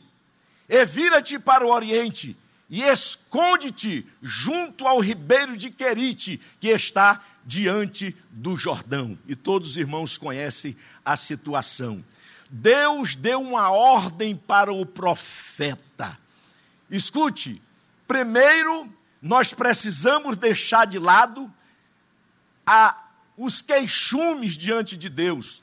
e 0.67 0.85
vira-te 0.85 1.37
para 1.37 1.65
o 1.65 1.69
oriente, 1.69 2.35
e 2.69 2.81
esconde-te 2.81 4.05
junto 4.21 4.87
ao 4.87 4.99
ribeiro 4.99 5.55
de 5.55 5.69
Querite, 5.69 6.41
que 6.59 6.69
está 6.69 7.21
diante 7.45 8.15
do 8.31 8.57
Jordão. 8.57 9.17
E 9.27 9.35
todos 9.35 9.71
os 9.71 9.77
irmãos 9.77 10.17
conhecem 10.17 10.75
a 11.05 11.15
situação. 11.15 12.03
Deus 12.49 13.15
deu 13.15 13.41
uma 13.41 13.69
ordem 13.69 14.35
para 14.35 14.73
o 14.73 14.85
profeta. 14.85 16.17
Escute, 16.89 17.61
primeiro 18.07 18.91
nós 19.21 19.53
precisamos 19.53 20.37
deixar 20.37 20.85
de 20.85 20.99
lado 20.99 21.51
a, 22.65 23.09
os 23.37 23.61
queixumes 23.61 24.57
diante 24.57 24.97
de 24.97 25.09
Deus 25.09 25.62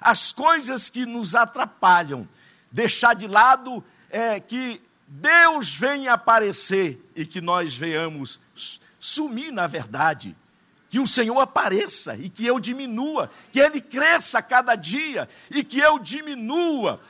as 0.00 0.32
coisas 0.32 0.88
que 0.88 1.04
nos 1.04 1.34
atrapalham, 1.34 2.28
deixar 2.70 3.14
de 3.14 3.26
lado 3.26 3.84
é, 4.08 4.40
que 4.40 4.80
Deus 5.06 5.74
venha 5.74 6.14
aparecer 6.14 7.04
e 7.16 7.26
que 7.26 7.40
nós 7.40 7.74
venhamos 7.74 8.40
sumir 8.98 9.52
na 9.52 9.66
verdade. 9.66 10.36
Que 10.88 10.98
o 10.98 11.06
Senhor 11.06 11.38
apareça 11.38 12.16
e 12.16 12.28
que 12.28 12.44
eu 12.44 12.58
diminua, 12.58 13.30
que 13.52 13.60
Ele 13.60 13.80
cresça 13.80 14.42
cada 14.42 14.74
dia 14.74 15.28
e 15.50 15.62
que 15.62 15.78
eu 15.78 15.98
diminua. 15.98 17.00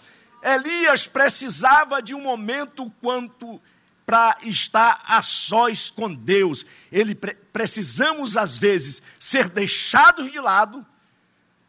Elias 0.42 1.06
precisava 1.06 2.02
de 2.02 2.14
um 2.14 2.20
momento 2.20 2.90
quanto 3.00 3.60
para 4.04 4.36
estar 4.42 5.02
a 5.06 5.22
sós 5.22 5.90
com 5.90 6.12
Deus. 6.12 6.66
Ele 6.90 7.14
pre 7.14 7.34
precisamos 7.52 8.36
às 8.36 8.56
vezes 8.56 9.02
ser 9.18 9.48
deixados 9.48 10.30
de 10.30 10.38
lado 10.38 10.86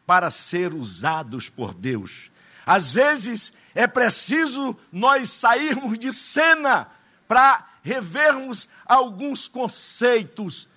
para 0.06 0.30
ser 0.30 0.74
usados 0.74 1.48
por 1.48 1.74
Deus. 1.74 2.30
Às 2.66 2.92
vezes 2.92 3.52
é 3.74 3.86
preciso 3.86 4.76
nós 4.92 5.30
sairmos 5.30 5.98
de 5.98 6.12
cena 6.12 6.88
para 7.26 7.68
revermos 7.82 8.68
alguns 8.86 9.48
conceitos 9.48 10.68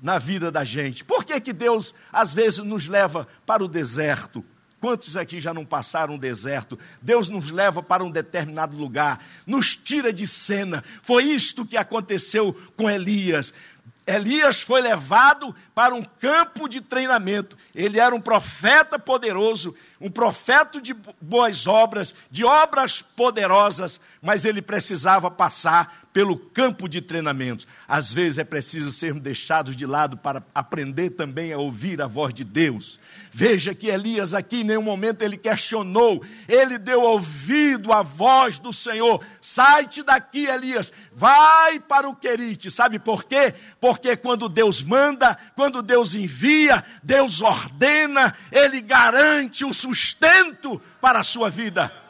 na 0.00 0.18
vida 0.18 0.50
da 0.50 0.64
gente. 0.64 1.04
Por 1.04 1.24
que, 1.24 1.40
que 1.40 1.52
Deus 1.52 1.94
às 2.12 2.34
vezes 2.34 2.58
nos 2.58 2.88
leva 2.88 3.26
para 3.46 3.64
o 3.64 3.68
deserto? 3.68 4.44
Quantos 4.82 5.16
aqui 5.16 5.40
já 5.40 5.54
não 5.54 5.64
passaram 5.64 6.14
um 6.14 6.18
deserto? 6.18 6.76
Deus 7.00 7.28
nos 7.28 7.52
leva 7.52 7.80
para 7.80 8.02
um 8.02 8.10
determinado 8.10 8.76
lugar, 8.76 9.24
nos 9.46 9.76
tira 9.76 10.12
de 10.12 10.26
cena. 10.26 10.82
Foi 11.04 11.22
isto 11.22 11.64
que 11.64 11.76
aconteceu 11.76 12.52
com 12.76 12.90
Elias. 12.90 13.54
Elias 14.06 14.60
foi 14.60 14.80
levado 14.80 15.54
para 15.74 15.94
um 15.94 16.02
campo 16.02 16.68
de 16.68 16.80
treinamento. 16.80 17.56
Ele 17.74 18.00
era 18.00 18.14
um 18.14 18.20
profeta 18.20 18.98
poderoso, 18.98 19.74
um 20.00 20.10
profeta 20.10 20.80
de 20.80 20.94
boas 21.20 21.66
obras, 21.66 22.14
de 22.30 22.44
obras 22.44 23.00
poderosas, 23.00 24.00
mas 24.20 24.44
ele 24.44 24.60
precisava 24.60 25.30
passar 25.30 26.01
pelo 26.12 26.36
campo 26.36 26.88
de 26.88 27.00
treinamento. 27.00 27.66
Às 27.88 28.12
vezes 28.12 28.38
é 28.38 28.44
preciso 28.44 28.92
sermos 28.92 29.22
deixados 29.22 29.74
de 29.74 29.86
lado 29.86 30.16
para 30.16 30.44
aprender 30.54 31.10
também 31.10 31.52
a 31.52 31.58
ouvir 31.58 32.02
a 32.02 32.06
voz 32.06 32.34
de 32.34 32.44
Deus. 32.44 33.00
Veja 33.30 33.74
que 33.74 33.86
Elias 33.86 34.34
aqui 34.34 34.60
em 34.60 34.64
nenhum 34.64 34.82
momento 34.82 35.22
ele 35.22 35.38
questionou, 35.38 36.22
ele 36.46 36.76
deu 36.76 37.00
ouvido 37.00 37.92
à 37.92 38.02
voz 38.02 38.58
do 38.58 38.72
Senhor. 38.72 39.24
Sai-te 39.40 40.02
daqui, 40.02 40.46
Elias, 40.46 40.92
vai 41.14 41.80
para 41.80 42.08
o 42.08 42.14
Querite. 42.14 42.70
Sabe 42.70 42.98
por 42.98 43.24
quê? 43.24 43.54
Porque 43.80 44.16
quando 44.16 44.48
Deus 44.48 44.82
manda, 44.82 45.38
quando 45.56 45.82
Deus 45.82 46.14
envia, 46.14 46.84
Deus 47.02 47.40
ordena, 47.40 48.34
ele 48.50 48.80
garante 48.80 49.64
o 49.64 49.72
sustento 49.72 50.80
para 51.00 51.20
a 51.20 51.24
sua 51.24 51.48
vida. 51.48 52.01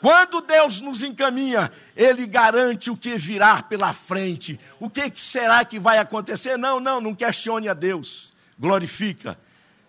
Quando 0.00 0.40
Deus 0.40 0.80
nos 0.80 1.02
encaminha, 1.02 1.72
Ele 1.96 2.26
garante 2.26 2.90
o 2.90 2.96
que 2.96 3.16
virá 3.16 3.62
pela 3.62 3.92
frente. 3.92 4.58
O 4.78 4.88
que 4.88 5.10
será 5.14 5.64
que 5.64 5.78
vai 5.78 5.98
acontecer? 5.98 6.56
Não, 6.56 6.78
não, 6.78 7.00
não 7.00 7.14
questione 7.14 7.68
a 7.68 7.74
Deus. 7.74 8.32
Glorifica. 8.58 9.38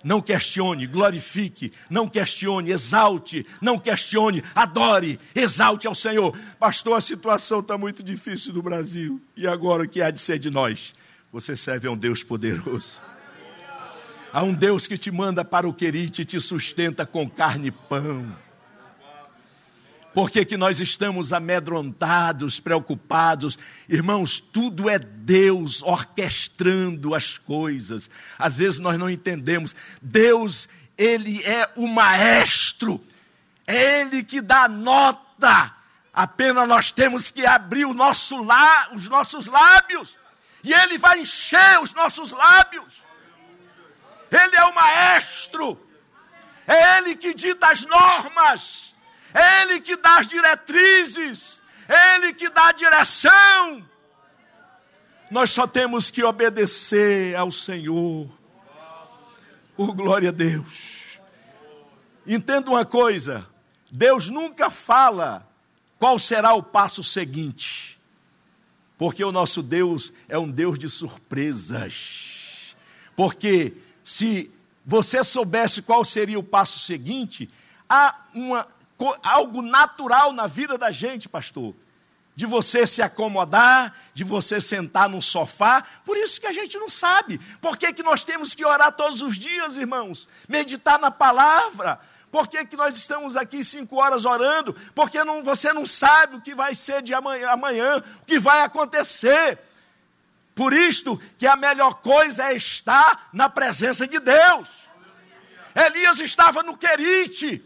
Não 0.01 0.21
questione, 0.21 0.87
glorifique, 0.87 1.73
não 1.89 2.07
questione, 2.07 2.71
exalte, 2.71 3.45
não 3.61 3.77
questione, 3.77 4.41
adore, 4.55 5.19
exalte 5.35 5.87
ao 5.87 5.93
Senhor. 5.93 6.37
Pastor, 6.57 6.97
a 6.97 7.01
situação 7.01 7.59
está 7.59 7.77
muito 7.77 8.01
difícil 8.01 8.53
no 8.53 8.61
Brasil. 8.61 9.21
E 9.35 9.45
agora 9.45 9.83
o 9.83 9.87
que 9.87 10.01
há 10.01 10.09
de 10.09 10.19
ser 10.19 10.39
de 10.39 10.49
nós? 10.49 10.93
Você 11.33 11.57
serve 11.57 11.89
a 11.89 11.91
um 11.91 11.97
Deus 11.97 12.23
poderoso. 12.23 13.01
A 14.31 14.41
um 14.41 14.53
Deus 14.53 14.87
que 14.87 14.97
te 14.97 15.11
manda 15.11 15.43
para 15.43 15.67
o 15.67 15.73
querite 15.73 16.21
e 16.21 16.25
te 16.25 16.39
sustenta 16.39 17.05
com 17.05 17.29
carne 17.29 17.67
e 17.67 17.71
pão. 17.71 18.25
Por 20.13 20.31
que, 20.31 20.43
que 20.43 20.57
nós 20.57 20.79
estamos 20.79 21.31
amedrontados, 21.31 22.59
preocupados? 22.59 23.59
Irmãos, 23.87 24.39
tudo 24.39 24.89
é 24.89 24.97
Deus 24.97 25.83
orquestrando 25.83 27.13
as 27.13 27.37
coisas. 27.37 28.09
Às 28.37 28.57
vezes 28.57 28.79
nós 28.79 28.97
não 28.97 29.09
entendemos. 29.09 29.75
Deus, 30.01 30.67
Ele 30.97 31.43
é 31.43 31.69
o 31.75 31.87
maestro, 31.87 33.03
é 33.67 34.01
Ele 34.01 34.23
que 34.23 34.41
dá 34.41 34.67
nota. 34.67 35.75
Apenas 36.11 36.67
nós 36.67 36.91
temos 36.91 37.29
que 37.29 37.45
abrir 37.45 37.85
o 37.85 37.93
nosso 37.93 38.43
lá, 38.43 38.89
os 38.93 39.07
nossos 39.07 39.45
lábios, 39.45 40.17
e 40.63 40.73
Ele 40.73 40.97
vai 40.97 41.19
encher 41.19 41.79
os 41.83 41.93
nossos 41.93 42.31
lábios. 42.31 43.03
Ele 44.31 44.55
é 44.55 44.65
o 44.65 44.73
maestro, 44.73 45.79
é 46.65 46.97
Ele 46.97 47.15
que 47.15 47.31
dita 47.31 47.67
as 47.67 47.83
normas. 47.85 48.88
Ele 49.33 49.79
que 49.79 49.95
dá 49.95 50.19
as 50.19 50.27
diretrizes, 50.27 51.61
Ele 51.87 52.33
que 52.33 52.49
dá 52.49 52.67
a 52.67 52.71
direção. 52.71 53.89
Nós 55.29 55.51
só 55.51 55.67
temos 55.67 56.09
que 56.09 56.23
obedecer 56.23 57.35
ao 57.35 57.51
Senhor. 57.51 58.27
Oh, 59.77 59.93
glória 59.93 60.29
a 60.29 60.31
Deus. 60.31 61.19
Entenda 62.25 62.69
uma 62.71 62.83
coisa: 62.83 63.47
Deus 63.91 64.29
nunca 64.29 64.69
fala 64.69 65.47
qual 65.97 66.17
será 66.17 66.53
o 66.53 66.63
passo 66.63 67.03
seguinte, 67.03 67.99
porque 68.97 69.23
o 69.23 69.31
nosso 69.31 69.61
Deus 69.61 70.11
é 70.27 70.37
um 70.37 70.49
Deus 70.49 70.79
de 70.79 70.89
surpresas. 70.89 72.75
Porque 73.15 73.73
se 74.03 74.49
você 74.85 75.23
soubesse 75.23 75.81
qual 75.81 76.03
seria 76.03 76.39
o 76.39 76.43
passo 76.43 76.79
seguinte, 76.79 77.49
há 77.87 78.15
uma 78.33 78.67
algo 79.23 79.61
natural 79.61 80.33
na 80.33 80.47
vida 80.47 80.77
da 80.77 80.91
gente, 80.91 81.29
pastor. 81.29 81.75
De 82.35 82.45
você 82.45 82.87
se 82.87 83.01
acomodar, 83.01 83.95
de 84.13 84.23
você 84.23 84.61
sentar 84.61 85.09
no 85.09 85.21
sofá. 85.21 85.83
Por 86.05 86.15
isso 86.17 86.39
que 86.39 86.47
a 86.47 86.51
gente 86.51 86.77
não 86.77 86.89
sabe. 86.89 87.37
Por 87.61 87.77
que, 87.77 87.91
que 87.91 88.03
nós 88.03 88.23
temos 88.23 88.55
que 88.55 88.65
orar 88.65 88.91
todos 88.93 89.21
os 89.21 89.37
dias, 89.37 89.75
irmãos? 89.75 90.27
Meditar 90.47 90.97
na 90.99 91.11
palavra. 91.11 91.99
Por 92.31 92.47
que, 92.47 92.63
que 92.65 92.77
nós 92.77 92.95
estamos 92.95 93.35
aqui 93.35 93.63
cinco 93.63 93.97
horas 93.97 94.23
orando? 94.23 94.75
Porque 94.93 95.23
não, 95.23 95.43
você 95.43 95.73
não 95.73 95.85
sabe 95.85 96.35
o 96.35 96.41
que 96.41 96.53
vai 96.53 96.75
ser 96.75 97.01
de 97.01 97.13
amanhã, 97.13 97.49
amanhã, 97.49 98.03
o 98.21 98.25
que 98.25 98.39
vai 98.39 98.61
acontecer. 98.61 99.59
Por 100.53 100.73
isto 100.73 101.19
que 101.37 101.47
a 101.47 101.55
melhor 101.55 101.95
coisa 101.95 102.51
é 102.51 102.55
estar 102.55 103.29
na 103.33 103.49
presença 103.49 104.07
de 104.07 104.19
Deus. 104.19 104.67
Elias 105.73 106.19
estava 106.19 106.61
no 106.61 106.77
Querite, 106.77 107.63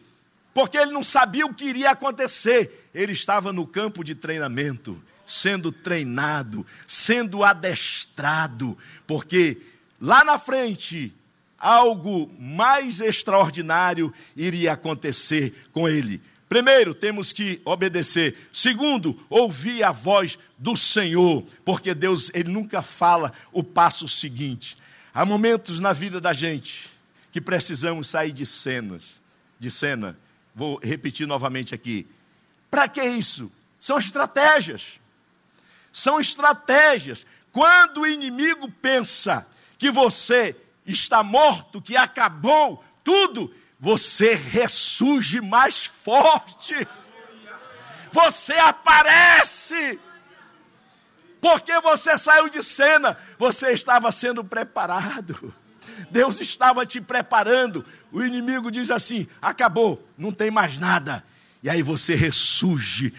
porque 0.53 0.77
ele 0.77 0.91
não 0.91 1.03
sabia 1.03 1.45
o 1.45 1.53
que 1.53 1.65
iria 1.65 1.91
acontecer. 1.91 2.89
Ele 2.93 3.11
estava 3.11 3.51
no 3.51 3.65
campo 3.65 4.03
de 4.03 4.13
treinamento, 4.13 5.01
sendo 5.25 5.71
treinado, 5.71 6.65
sendo 6.87 7.43
adestrado, 7.43 8.77
porque 9.07 9.57
lá 9.99 10.23
na 10.23 10.37
frente 10.37 11.13
algo 11.57 12.29
mais 12.37 12.99
extraordinário 12.99 14.13
iria 14.35 14.73
acontecer 14.73 15.65
com 15.71 15.87
ele. 15.87 16.21
Primeiro, 16.49 16.93
temos 16.93 17.33
que 17.33 17.61
obedecer. 17.65 18.49
Segundo, 18.51 19.19
ouvir 19.29 19.81
a 19.81 19.91
voz 19.91 20.37
do 20.57 20.75
Senhor, 20.75 21.43
porque 21.65 21.95
Deus, 21.95 22.29
ele 22.33 22.51
nunca 22.51 22.81
fala 22.81 23.33
o 23.51 23.63
passo 23.63 24.07
seguinte. 24.07 24.77
Há 25.13 25.25
momentos 25.25 25.79
na 25.79 25.93
vida 25.93 26.21
da 26.21 26.33
gente 26.33 26.89
que 27.31 27.41
precisamos 27.41 28.07
sair 28.07 28.31
de 28.31 28.45
cenas, 28.45 29.03
de 29.57 29.71
cena 29.71 30.15
Vou 30.55 30.79
repetir 30.81 31.27
novamente 31.27 31.73
aqui. 31.73 32.07
Para 32.69 32.87
que 32.87 33.03
isso? 33.03 33.51
São 33.79 33.97
estratégias. 33.97 34.99
São 35.91 36.19
estratégias. 36.19 37.25
Quando 37.51 38.01
o 38.01 38.07
inimigo 38.07 38.69
pensa 38.81 39.47
que 39.77 39.91
você 39.91 40.55
está 40.85 41.23
morto, 41.23 41.81
que 41.81 41.95
acabou 41.95 42.83
tudo, 43.03 43.53
você 43.79 44.33
ressurge 44.35 45.41
mais 45.41 45.85
forte. 45.85 46.87
Você 48.11 48.53
aparece. 48.53 49.99
Porque 51.41 51.77
você 51.81 52.17
saiu 52.17 52.47
de 52.47 52.63
cena, 52.63 53.17
você 53.37 53.73
estava 53.73 54.11
sendo 54.11 54.43
preparado. 54.43 55.53
Deus 56.09 56.39
estava 56.39 56.85
te 56.85 57.01
preparando. 57.01 57.85
O 58.11 58.23
inimigo 58.23 58.71
diz 58.71 58.91
assim: 58.91 59.27
acabou, 59.41 60.07
não 60.17 60.31
tem 60.31 60.51
mais 60.51 60.77
nada. 60.77 61.23
E 61.61 61.69
aí 61.69 61.81
você 61.81 62.15
ressurge 62.15 63.13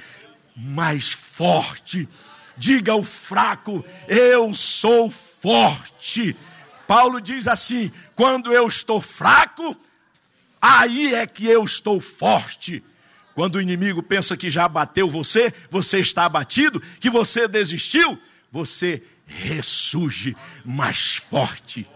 mais 0.57 1.11
forte. 1.11 2.09
Diga 2.57 2.92
ao 2.92 3.03
fraco: 3.03 3.85
eu 4.07 4.53
sou 4.55 5.11
forte. 5.11 6.37
Paulo 6.87 7.20
diz 7.20 7.48
assim: 7.48 7.90
quando 8.14 8.53
eu 8.53 8.68
estou 8.68 9.00
fraco, 9.00 9.77
aí 10.61 11.14
é 11.14 11.27
que 11.27 11.46
eu 11.46 11.64
estou 11.64 12.00
forte. 12.00 12.83
Quando 13.35 13.57
o 13.57 13.61
inimigo 13.61 14.03
pensa 14.03 14.37
que 14.37 14.48
já 14.48 14.64
abateu 14.64 15.11
você, 15.11 15.53
você 15.68 15.98
está 15.98 16.24
abatido, 16.24 16.81
que 17.00 17.11
você 17.11 17.48
desistiu, 17.48 18.16
você 18.50 19.03
ressurge 19.27 20.37
mais 20.64 21.16
forte. 21.16 21.87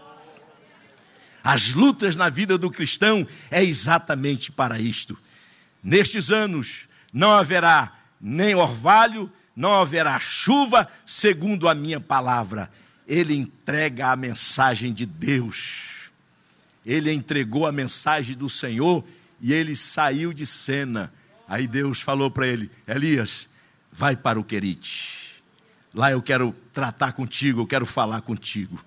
As 1.49 1.73
lutas 1.73 2.15
na 2.15 2.29
vida 2.29 2.59
do 2.59 2.69
cristão 2.69 3.27
é 3.49 3.63
exatamente 3.63 4.51
para 4.51 4.79
isto. 4.79 5.17
Nestes 5.83 6.31
anos 6.31 6.87
não 7.11 7.31
haverá 7.31 7.91
nem 8.21 8.53
orvalho, 8.53 9.31
não 9.55 9.81
haverá 9.81 10.19
chuva, 10.19 10.87
segundo 11.07 11.67
a 11.67 11.73
minha 11.73 11.99
palavra. 11.99 12.69
Ele 13.07 13.35
entrega 13.35 14.11
a 14.11 14.15
mensagem 14.15 14.93
de 14.93 15.07
Deus. 15.07 16.11
Ele 16.85 17.11
entregou 17.11 17.65
a 17.65 17.71
mensagem 17.71 18.37
do 18.37 18.47
Senhor 18.47 19.03
e 19.41 19.51
ele 19.51 19.75
saiu 19.75 20.31
de 20.31 20.45
cena. 20.45 21.11
Aí 21.47 21.65
Deus 21.65 21.99
falou 21.99 22.29
para 22.29 22.45
ele: 22.45 22.69
Elias, 22.87 23.49
vai 23.91 24.15
para 24.15 24.39
o 24.39 24.43
Querite. 24.43 25.41
Lá 25.95 26.11
eu 26.11 26.21
quero 26.21 26.53
tratar 26.71 27.13
contigo, 27.13 27.61
eu 27.61 27.65
quero 27.65 27.87
falar 27.87 28.21
contigo. 28.21 28.79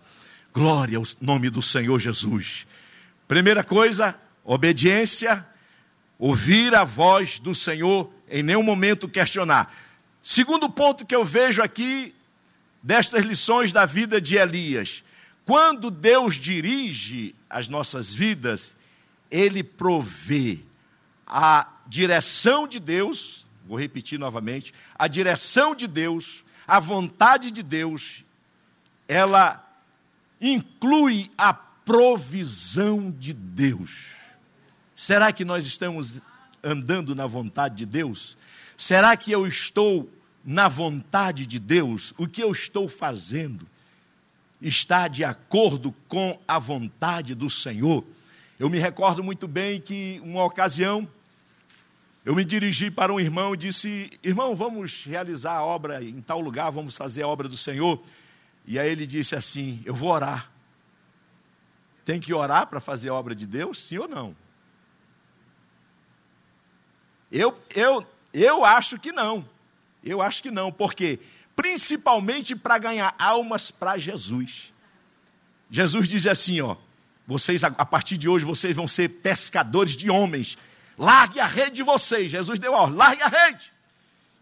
Glória 0.53 0.99
ao 0.99 1.05
nome 1.19 1.49
do 1.49 1.63
Senhor 1.63 1.99
Jesus. 1.99 2.67
Primeira 3.27 3.65
coisa, 3.65 4.15
obediência, 4.45 5.47
ouvir 6.19 6.75
a 6.75 6.85
voz 6.85 7.41
do 7.41 7.55
Senhor, 7.55 8.13
em 8.29 8.43
nenhum 8.43 8.63
momento 8.63 9.09
questionar. 9.09 9.75
Segundo 10.23 10.69
ponto 10.69 11.07
que 11.07 11.17
eu 11.17 11.25
vejo 11.25 11.63
aqui 11.63 12.15
destas 12.83 13.25
lições 13.25 13.73
da 13.73 13.87
vida 13.87 14.21
de 14.21 14.37
Elias, 14.37 15.03
quando 15.47 15.91
Deus 15.91 16.35
dirige 16.35 17.35
as 17.49 17.67
nossas 17.67 18.13
vidas, 18.13 18.77
Ele 19.31 19.63
provê 19.63 20.59
a 21.27 21.67
direção 21.87 22.69
de 22.69 22.79
Deus, 22.79 23.49
vou 23.67 23.79
repetir 23.79 24.19
novamente, 24.19 24.75
a 24.99 25.09
direção 25.09 25.75
de 25.75 25.87
Deus, 25.87 26.45
a 26.69 26.79
vontade 26.79 27.51
de 27.51 27.63
Deus, 27.63 28.23
ela 29.09 29.72
inclui 30.43 31.31
a 31.39 31.55
provisão 31.55 33.13
de 33.13 33.33
Deus. 33.33 34.17
Será 34.97 35.33
que 35.33 35.45
nós 35.45 35.65
estamos 35.65 36.21
andando 36.63 37.15
na 37.15 37.27
vontade 37.27 37.77
de 37.77 37.87
Deus? 37.87 38.37
Será 38.77 39.17
que 39.17 39.31
eu 39.31 39.47
estou 39.47 40.11
na 40.45 40.69
vontade 40.69 41.47
de 41.47 41.61
Deus? 41.61 42.13
O 42.19 42.27
que 42.27 42.43
eu 42.43 42.51
estou 42.51 42.89
fazendo 42.89 43.67
está 44.61 45.07
de 45.07 45.25
acordo 45.25 45.95
com 46.09 46.39
a 46.47 46.59
vontade 46.59 47.35
do 47.35 47.49
Senhor? 47.49 48.05
Eu 48.59 48.69
me 48.69 48.79
recordo 48.79 49.23
muito 49.23 49.47
bem 49.47 49.81
que, 49.81 50.21
uma 50.25 50.45
ocasião, 50.45 51.09
eu 52.25 52.35
me 52.35 52.45
dirigi 52.45 52.91
para 52.91 53.13
um 53.13 53.19
irmão 53.19 53.55
e 53.55 53.57
disse: 53.57 54.13
Irmão, 54.23 54.55
vamos 54.55 55.05
realizar 55.05 55.55
a 55.55 55.65
obra 55.65 56.03
em 56.03 56.21
tal 56.21 56.41
lugar, 56.41 56.71
vamos 56.71 56.97
fazer 56.97 57.23
a 57.23 57.29
obra 57.29 57.49
do 57.49 57.57
Senhor. 57.57 58.01
E 58.67 58.79
aí 58.79 58.91
ele 58.91 59.07
disse 59.07 59.35
assim: 59.35 59.83
Eu 59.85 59.95
vou 59.95 60.11
orar. 60.11 60.51
Tem 62.05 62.21
que 62.21 62.35
orar 62.35 62.67
para 62.67 62.81
fazer 62.81 63.11
a 63.11 63.15
obra 63.15 63.35
de 63.35 63.47
Deus? 63.47 63.79
Sim 63.85 63.99
ou 63.99 64.09
não? 64.09 64.37
Eu, 67.31 67.59
eu, 67.75 68.07
eu 68.33 68.65
acho 68.65 68.99
que 68.99 69.13
não. 69.13 69.49
Eu 70.03 70.21
acho 70.21 70.43
que 70.43 70.51
não, 70.51 70.73
porque 70.73 71.21
principalmente 71.55 72.57
para 72.57 72.79
ganhar 72.79 73.15
almas 73.19 73.71
para 73.71 73.97
Jesus. 73.97 74.73
Jesus 75.71 76.09
diz 76.09 76.27
assim, 76.27 76.61
ó: 76.61 76.77
Vocês 77.27 77.63
a 77.65 77.87
partir 77.87 78.17
de 78.17 78.29
hoje 78.29 78.45
vocês 78.45 78.77
vão 78.77 78.87
ser 78.87 79.09
pescadores 79.09 79.97
de 79.97 80.11
homens. 80.11 80.59
Largue 80.99 81.41
a 81.41 81.47
rede 81.47 81.77
de 81.77 81.83
vocês. 81.83 82.31
Jesus 82.31 82.59
deu 82.59 82.75
ordem, 82.75 82.97
largue 82.97 83.23
a 83.23 83.29
rede. 83.29 83.73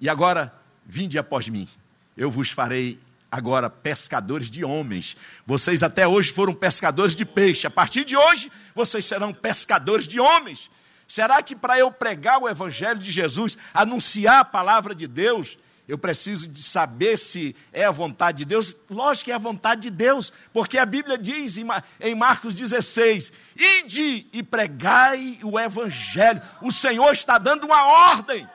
E 0.01 0.09
agora, 0.09 0.53
vinde 0.85 1.19
após 1.19 1.49
mim. 1.49 1.69
Eu 2.17 2.31
vos 2.31 2.51
farei 2.51 2.99
agora 3.31 3.71
pescadores 3.71 4.51
de 4.51 4.65
homens. 4.65 5.17
Vocês 5.47 5.83
até 5.83 6.07
hoje 6.07 6.33
foram 6.33 6.53
pescadores 6.53 7.15
de 7.15 7.25
peixe. 7.25 7.67
A 7.67 7.71
partir 7.71 8.05
de 8.05 8.17
hoje, 8.17 8.51
vocês 8.75 9.05
serão 9.05 9.33
pescadores 9.33 10.09
de 10.09 10.19
homens. 10.19 10.71
Será 11.07 11.43
que 11.43 11.57
para 11.57 11.79
eu 11.79 11.91
pregar 11.91 12.41
o 12.43 12.49
evangelho 12.49 12.99
de 12.99 13.11
Jesus, 13.11 13.57
anunciar 13.75 14.41
a 14.41 14.45
palavra 14.45 14.95
de 14.95 15.07
Deus, 15.07 15.59
eu 15.89 15.99
preciso 15.99 16.47
de 16.47 16.63
saber 16.63 17.19
se 17.19 17.57
é 17.73 17.85
a 17.85 17.91
vontade 17.91 18.39
de 18.39 18.45
Deus? 18.45 18.77
Lógico 18.89 19.25
que 19.25 19.33
é 19.33 19.35
a 19.35 19.39
vontade 19.39 19.83
de 19.83 19.91
Deus, 19.91 20.33
porque 20.53 20.79
a 20.79 20.87
Bíblia 20.87 21.19
diz 21.19 21.57
em 21.57 22.15
Marcos 22.15 22.55
16: 22.55 23.33
Ide 23.57 24.29
e 24.33 24.41
pregai 24.41 25.41
o 25.43 25.59
evangelho. 25.59 26.41
O 26.63 26.71
Senhor 26.71 27.13
está 27.13 27.39
dando 27.39 27.65
uma 27.65 27.85
ordem. 28.13 28.49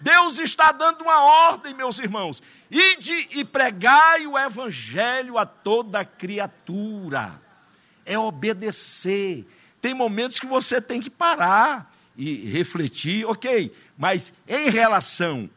Deus 0.00 0.38
está 0.38 0.72
dando 0.72 1.02
uma 1.02 1.20
ordem, 1.22 1.74
meus 1.74 1.98
irmãos. 1.98 2.42
Ide 2.70 3.28
e 3.32 3.44
pregai 3.44 4.26
o 4.26 4.38
evangelho 4.38 5.38
a 5.38 5.46
toda 5.46 6.04
criatura. 6.04 7.40
É 8.04 8.18
obedecer. 8.18 9.46
Tem 9.80 9.94
momentos 9.94 10.40
que 10.40 10.46
você 10.46 10.80
tem 10.80 11.00
que 11.00 11.10
parar 11.10 11.92
e 12.16 12.46
refletir, 12.46 13.26
ok, 13.26 13.72
mas 13.96 14.32
em 14.48 14.70
relação, 14.70 15.50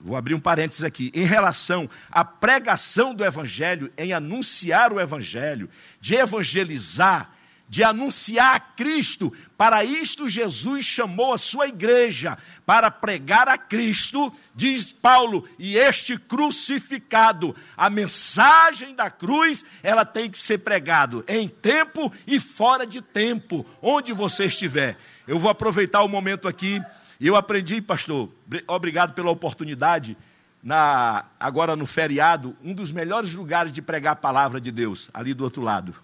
vou 0.00 0.16
abrir 0.16 0.34
um 0.34 0.40
parênteses 0.40 0.82
aqui, 0.82 1.12
em 1.14 1.24
relação 1.24 1.88
à 2.10 2.24
pregação 2.24 3.14
do 3.14 3.24
evangelho, 3.24 3.92
em 3.98 4.12
anunciar 4.12 4.92
o 4.92 5.00
evangelho, 5.00 5.68
de 6.00 6.14
evangelizar, 6.14 7.30
de 7.70 7.84
anunciar 7.84 8.56
a 8.56 8.60
Cristo. 8.60 9.32
Para 9.56 9.84
isto, 9.84 10.28
Jesus 10.28 10.84
chamou 10.84 11.32
a 11.32 11.38
sua 11.38 11.68
igreja, 11.68 12.36
para 12.66 12.90
pregar 12.90 13.48
a 13.48 13.56
Cristo, 13.56 14.32
diz 14.52 14.90
Paulo, 14.90 15.48
e 15.56 15.76
este 15.76 16.18
crucificado. 16.18 17.54
A 17.76 17.88
mensagem 17.88 18.92
da 18.92 19.08
cruz, 19.08 19.64
ela 19.84 20.04
tem 20.04 20.28
que 20.28 20.36
ser 20.36 20.58
pregada 20.58 21.22
em 21.28 21.46
tempo 21.46 22.12
e 22.26 22.40
fora 22.40 22.84
de 22.84 23.00
tempo, 23.00 23.64
onde 23.80 24.12
você 24.12 24.46
estiver. 24.46 24.98
Eu 25.28 25.38
vou 25.38 25.48
aproveitar 25.48 26.02
o 26.02 26.08
momento 26.08 26.48
aqui, 26.48 26.82
eu 27.20 27.36
aprendi, 27.36 27.80
pastor, 27.80 28.34
obrigado 28.66 29.14
pela 29.14 29.30
oportunidade. 29.30 30.16
Na, 30.62 31.24
agora 31.38 31.74
no 31.74 31.86
feriado, 31.86 32.54
um 32.62 32.74
dos 32.74 32.90
melhores 32.90 33.34
lugares 33.34 33.72
de 33.72 33.80
pregar 33.80 34.12
a 34.12 34.16
palavra 34.16 34.60
de 34.60 34.70
Deus, 34.70 35.08
ali 35.14 35.32
do 35.32 35.44
outro 35.44 35.62
lado. 35.62 35.94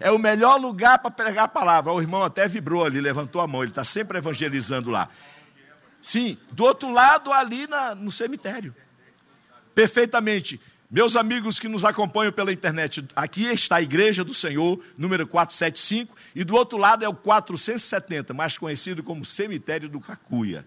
É 0.00 0.10
o 0.10 0.18
melhor 0.18 0.58
lugar 0.58 0.98
para 0.98 1.10
pregar 1.10 1.44
a 1.44 1.48
palavra. 1.48 1.92
O 1.92 2.00
irmão 2.00 2.22
até 2.22 2.48
vibrou 2.48 2.84
ali, 2.84 3.00
levantou 3.00 3.40
a 3.40 3.46
mão, 3.46 3.62
ele 3.62 3.70
está 3.70 3.84
sempre 3.84 4.18
evangelizando 4.18 4.90
lá. 4.90 5.08
Sim, 6.00 6.36
do 6.50 6.64
outro 6.64 6.90
lado, 6.90 7.32
ali 7.32 7.66
na, 7.66 7.94
no 7.94 8.10
cemitério. 8.10 8.74
Perfeitamente. 9.74 10.60
Meus 10.90 11.16
amigos 11.16 11.58
que 11.58 11.68
nos 11.68 11.84
acompanham 11.84 12.32
pela 12.32 12.52
internet, 12.52 13.02
aqui 13.16 13.46
está 13.46 13.76
a 13.76 13.82
Igreja 13.82 14.22
do 14.22 14.34
Senhor, 14.34 14.78
número 14.98 15.26
475, 15.26 16.14
e 16.34 16.44
do 16.44 16.54
outro 16.54 16.76
lado 16.76 17.02
é 17.02 17.08
o 17.08 17.14
470, 17.14 18.34
mais 18.34 18.58
conhecido 18.58 19.02
como 19.02 19.24
Cemitério 19.24 19.88
do 19.88 20.00
Cacuia. 20.00 20.66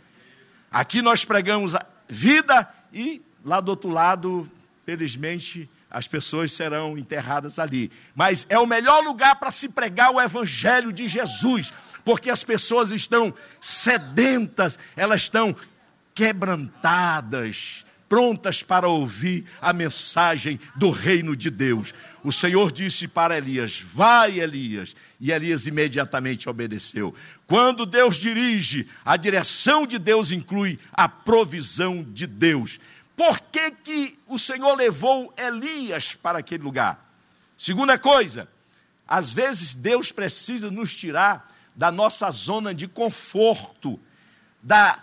Aqui 0.72 1.02
nós 1.02 1.24
pregamos 1.24 1.76
a 1.76 1.86
vida 2.08 2.68
e 2.92 3.22
lá 3.44 3.60
do 3.60 3.70
outro 3.70 3.90
lado, 3.92 4.50
felizmente, 4.84 5.70
as 5.96 6.10
pessoas 6.10 6.52
serão 6.52 6.98
enterradas 6.98 7.58
ali. 7.58 7.90
Mas 8.14 8.46
é 8.50 8.60
o 8.60 8.68
melhor 8.68 9.02
lugar 9.02 9.38
para 9.38 9.50
se 9.50 9.70
pregar 9.70 10.12
o 10.12 10.20
Evangelho 10.20 10.92
de 10.92 11.08
Jesus, 11.08 11.72
porque 12.04 12.30
as 12.30 12.44
pessoas 12.44 12.92
estão 12.92 13.34
sedentas, 13.62 14.78
elas 14.98 15.22
estão 15.22 15.56
quebrantadas, 16.14 17.86
prontas 18.10 18.62
para 18.62 18.90
ouvir 18.90 19.46
a 19.62 19.72
mensagem 19.72 20.60
do 20.76 20.92
reino 20.92 21.34
de 21.34 21.50
Deus. 21.50 21.94
O 22.26 22.32
Senhor 22.32 22.74
disse 22.74 23.08
para 23.08 23.38
Elias: 23.38 23.80
Vai, 23.80 24.42
Elias. 24.42 24.94
E 25.18 25.32
Elias 25.32 25.66
imediatamente 25.66 26.50
obedeceu. 26.50 27.16
Quando 27.48 27.86
Deus 27.86 28.18
dirige, 28.18 28.86
a 29.06 29.16
direção 29.16 29.88
de 29.88 29.98
Deus 29.98 30.30
inclui 30.30 30.78
a 30.92 31.08
provisão 31.08 32.04
de 32.04 32.28
Deus. 32.28 32.82
Por 33.16 33.40
que, 33.40 33.72
que 33.72 34.20
o 34.28 34.38
Senhor 34.38 34.76
levou 34.76 35.34
Elias 35.38 36.16
para 36.16 36.40
aquele 36.40 36.64
lugar? 36.64 37.00
Segunda 37.58 37.98
coisa, 37.98 38.48
às 39.08 39.32
vezes 39.32 39.74
Deus 39.74 40.12
precisa 40.12 40.70
nos 40.70 40.94
tirar 40.94 41.50
da 41.74 41.92
nossa 41.92 42.30
zona 42.32 42.74
de 42.74 42.88
conforto, 42.88 44.00
da, 44.62 45.00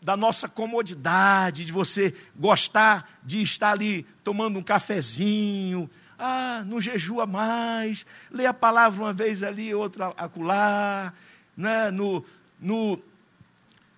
da 0.00 0.16
nossa 0.16 0.48
comodidade, 0.48 1.64
de 1.64 1.72
você 1.72 2.14
gostar 2.36 3.18
de 3.22 3.42
estar 3.42 3.70
ali 3.70 4.04
tomando 4.24 4.58
um 4.58 4.62
cafezinho, 4.62 5.90
ah, 6.18 6.62
não 6.66 6.80
jejua 6.80 7.26
mais, 7.26 8.06
lê 8.30 8.46
a 8.46 8.54
palavra 8.54 9.02
uma 9.02 9.12
vez 9.12 9.42
ali, 9.42 9.74
outra 9.74 10.08
acolá, 10.16 11.12
né? 11.56 11.90
no, 11.90 12.24
no, 12.60 12.98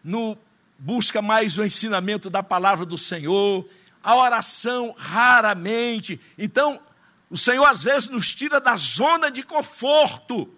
no 0.02 0.38
busca 0.78 1.22
mais 1.22 1.58
o 1.58 1.64
ensinamento 1.64 2.28
da 2.28 2.42
palavra 2.42 2.84
do 2.84 2.98
Senhor, 2.98 3.66
a 4.02 4.16
oração 4.16 4.94
raramente. 4.96 6.20
Então, 6.36 6.80
o 7.30 7.38
Senhor 7.38 7.64
às 7.64 7.82
vezes 7.82 8.08
nos 8.08 8.34
tira 8.34 8.60
da 8.60 8.76
zona 8.76 9.30
de 9.30 9.42
conforto, 9.42 10.52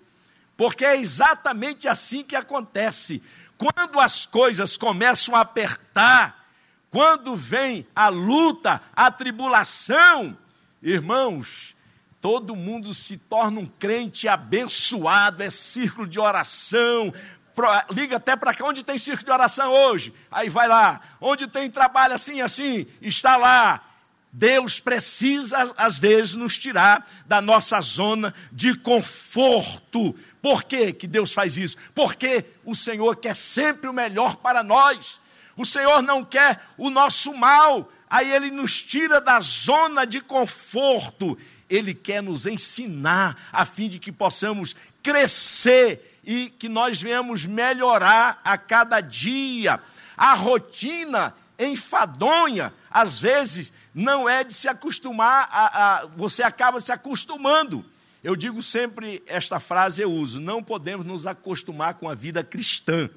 porque 0.56 0.84
é 0.84 0.96
exatamente 0.96 1.86
assim 1.86 2.22
que 2.22 2.34
acontece. 2.34 3.22
Quando 3.56 4.00
as 4.00 4.26
coisas 4.26 4.76
começam 4.76 5.34
a 5.34 5.40
apertar, 5.40 6.46
quando 6.90 7.36
vem 7.36 7.86
a 7.94 8.08
luta, 8.08 8.80
a 8.94 9.10
tribulação, 9.10 10.36
irmãos, 10.82 11.74
todo 12.20 12.56
mundo 12.56 12.92
se 12.92 13.16
torna 13.16 13.60
um 13.60 13.66
crente 13.66 14.26
abençoado, 14.26 15.42
é 15.42 15.50
círculo 15.50 16.08
de 16.08 16.18
oração, 16.18 17.12
liga 17.90 18.16
até 18.16 18.36
para 18.36 18.54
cá, 18.54 18.64
onde 18.64 18.84
tem 18.84 18.98
círculo 18.98 19.26
de 19.26 19.30
oração 19.30 19.72
hoje? 19.72 20.12
Aí 20.30 20.48
vai 20.48 20.68
lá. 20.68 21.00
Onde 21.20 21.46
tem 21.46 21.70
trabalho 21.70 22.14
assim, 22.14 22.40
assim, 22.40 22.86
está 23.00 23.36
lá. 23.36 23.82
Deus 24.32 24.78
precisa, 24.78 25.72
às 25.78 25.96
vezes, 25.96 26.34
nos 26.34 26.58
tirar 26.58 27.08
da 27.24 27.40
nossa 27.40 27.80
zona 27.80 28.34
de 28.52 28.74
conforto. 28.74 30.14
Por 30.42 30.64
que, 30.64 30.92
que 30.92 31.06
Deus 31.06 31.32
faz 31.32 31.56
isso? 31.56 31.78
Porque 31.94 32.44
o 32.64 32.74
Senhor 32.74 33.16
quer 33.16 33.34
sempre 33.34 33.88
o 33.88 33.94
melhor 33.94 34.36
para 34.36 34.62
nós. 34.62 35.18
O 35.56 35.64
Senhor 35.64 36.02
não 36.02 36.22
quer 36.22 36.60
o 36.76 36.90
nosso 36.90 37.32
mal. 37.32 37.90
Aí 38.10 38.30
Ele 38.30 38.50
nos 38.50 38.82
tira 38.82 39.20
da 39.22 39.40
zona 39.40 40.04
de 40.04 40.20
conforto. 40.20 41.38
Ele 41.68 41.94
quer 41.94 42.22
nos 42.22 42.46
ensinar 42.46 43.48
a 43.50 43.64
fim 43.64 43.88
de 43.88 43.98
que 43.98 44.12
possamos 44.12 44.76
crescer 45.02 46.15
e 46.26 46.50
que 46.50 46.68
nós 46.68 47.00
venhamos 47.00 47.46
melhorar 47.46 48.40
a 48.44 48.58
cada 48.58 49.00
dia. 49.00 49.80
A 50.16 50.34
rotina 50.34 51.32
enfadonha, 51.56 52.74
às 52.90 53.18
vezes, 53.18 53.72
não 53.94 54.28
é 54.28 54.42
de 54.42 54.52
se 54.52 54.68
acostumar, 54.68 55.48
a, 55.50 56.00
a, 56.02 56.06
você 56.06 56.42
acaba 56.42 56.80
se 56.80 56.90
acostumando. 56.90 57.84
Eu 58.24 58.34
digo 58.34 58.60
sempre 58.60 59.22
esta 59.26 59.60
frase, 59.60 60.02
eu 60.02 60.12
uso: 60.12 60.40
não 60.40 60.62
podemos 60.62 61.06
nos 61.06 61.26
acostumar 61.26 61.94
com 61.94 62.08
a 62.08 62.14
vida 62.14 62.42
cristã, 62.42 63.08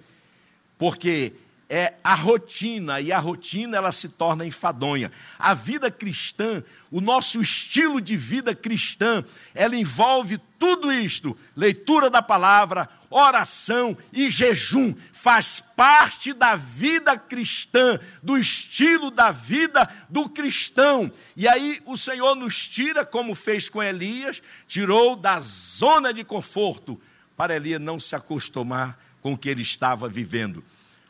porque 0.77 1.33
é 1.69 1.93
a 2.03 2.15
rotina, 2.15 2.99
e 2.99 3.11
a 3.11 3.19
rotina 3.19 3.77
ela 3.77 3.91
se 3.91 4.09
torna 4.09 4.43
enfadonha. 4.43 5.11
A 5.37 5.53
vida 5.53 5.91
cristã, 5.91 6.63
o 6.89 6.99
nosso 6.99 7.39
estilo 7.39 8.01
de 8.01 8.17
vida 8.17 8.55
cristã, 8.55 9.23
ela 9.53 9.75
envolve 9.75 10.39
tudo 10.57 10.91
isto: 10.91 11.37
leitura 11.55 12.09
da 12.09 12.23
palavra, 12.23 12.89
oração 13.07 13.95
e 14.11 14.31
jejum. 14.31 14.95
Faz 15.13 15.59
parte 15.59 16.33
da 16.33 16.55
vida 16.55 17.15
cristã, 17.15 17.99
do 18.23 18.35
estilo 18.35 19.11
da 19.11 19.29
vida 19.29 19.87
do 20.09 20.27
cristão. 20.27 21.11
E 21.37 21.47
aí 21.47 21.79
o 21.85 21.95
Senhor 21.95 22.33
nos 22.33 22.67
tira, 22.67 23.05
como 23.05 23.35
fez 23.35 23.69
com 23.69 23.83
Elias, 23.83 24.41
tirou 24.67 25.15
da 25.15 25.39
zona 25.39 26.11
de 26.11 26.23
conforto, 26.23 26.99
para 27.37 27.55
Elias 27.55 27.79
não 27.79 27.99
se 27.99 28.15
acostumar 28.15 28.99
com 29.21 29.33
o 29.33 29.37
que 29.37 29.49
ele 29.49 29.61
estava 29.61 30.09
vivendo 30.09 30.63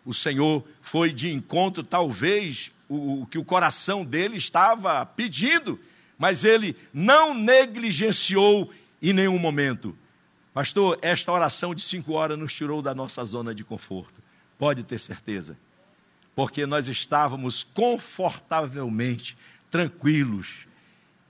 o 0.06 0.14
Senhor 0.14 0.64
foi 0.82 1.12
de 1.14 1.32
encontro, 1.32 1.84
talvez, 1.84 2.72
o, 2.88 3.26
que 3.28 3.38
o 3.38 3.46
coração 3.46 4.04
dele 4.04 4.38
estava 4.38 5.06
pedindo, 5.06 5.80
mas 6.18 6.44
ele 6.44 6.76
não 6.94 7.34
negligenciou 7.34 8.72
em 9.02 9.14
nenhum 9.14 9.38
momento. 9.38 9.96
Pastor, 10.54 10.98
esta 11.02 11.32
oração 11.32 11.76
de 11.76 11.82
cinco 11.82 12.14
horas 12.14 12.38
nos 12.38 12.54
tirou 12.54 12.82
da 12.82 12.94
nossa 12.96 13.24
zona 13.24 13.54
de 13.54 13.64
conforto. 13.64 14.22
Pode 14.58 14.84
ter 14.84 14.98
certeza. 14.98 15.58
Porque 16.36 16.66
nós 16.66 16.88
estávamos 16.88 17.64
confortavelmente 17.64 19.38
tranquilos, 19.70 20.68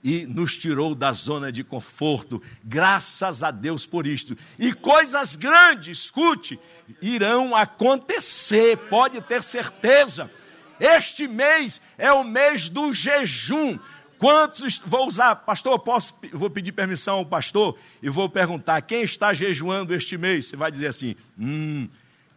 e 0.02 0.26
nos 0.26 0.56
tirou 0.56 0.94
da 0.94 1.12
zona 1.12 1.52
de 1.52 1.62
conforto. 1.62 2.42
Graças 2.64 3.42
a 3.42 3.50
Deus 3.50 3.86
por 3.86 4.06
isto. 4.06 4.36
E 4.58 4.72
coisas 4.72 5.36
grandes, 5.36 5.98
escute, 5.98 6.58
irão 7.00 7.54
acontecer, 7.54 8.76
pode 8.88 9.20
ter 9.22 9.42
certeza. 9.42 10.30
Este 10.78 11.28
mês 11.28 11.80
é 11.98 12.10
o 12.12 12.24
mês 12.24 12.70
do 12.70 12.92
jejum. 12.92 13.78
Quantos 14.18 14.82
vou 14.84 15.06
usar, 15.06 15.34
pastor? 15.36 15.78
Posso, 15.78 16.14
vou 16.32 16.50
pedir 16.50 16.72
permissão 16.72 17.16
ao 17.16 17.26
pastor 17.26 17.78
e 18.02 18.08
vou 18.08 18.28
perguntar: 18.28 18.80
quem 18.82 19.02
está 19.02 19.32
jejuando 19.32 19.94
este 19.94 20.16
mês? 20.18 20.46
Você 20.46 20.56
vai 20.56 20.70
dizer 20.70 20.88
assim: 20.88 21.16
hum, 21.38 21.88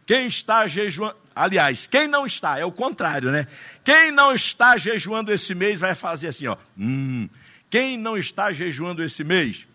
quem 0.06 0.26
está 0.26 0.66
jejuando? 0.66 1.16
Aliás, 1.34 1.86
quem 1.86 2.06
não 2.06 2.24
está, 2.24 2.58
é 2.58 2.64
o 2.64 2.72
contrário, 2.72 3.30
né? 3.30 3.46
Quem 3.82 4.10
não 4.12 4.32
está 4.32 4.76
jejuando 4.76 5.32
esse 5.32 5.54
mês 5.54 5.80
vai 5.80 5.94
fazer 5.94 6.28
assim, 6.28 6.46
ó. 6.46 6.56
Hum, 6.78 7.28
quem 7.74 7.98
não 7.98 8.16
está 8.16 8.52
jejuando 8.52 9.02
esse 9.02 9.24
mês? 9.24 9.66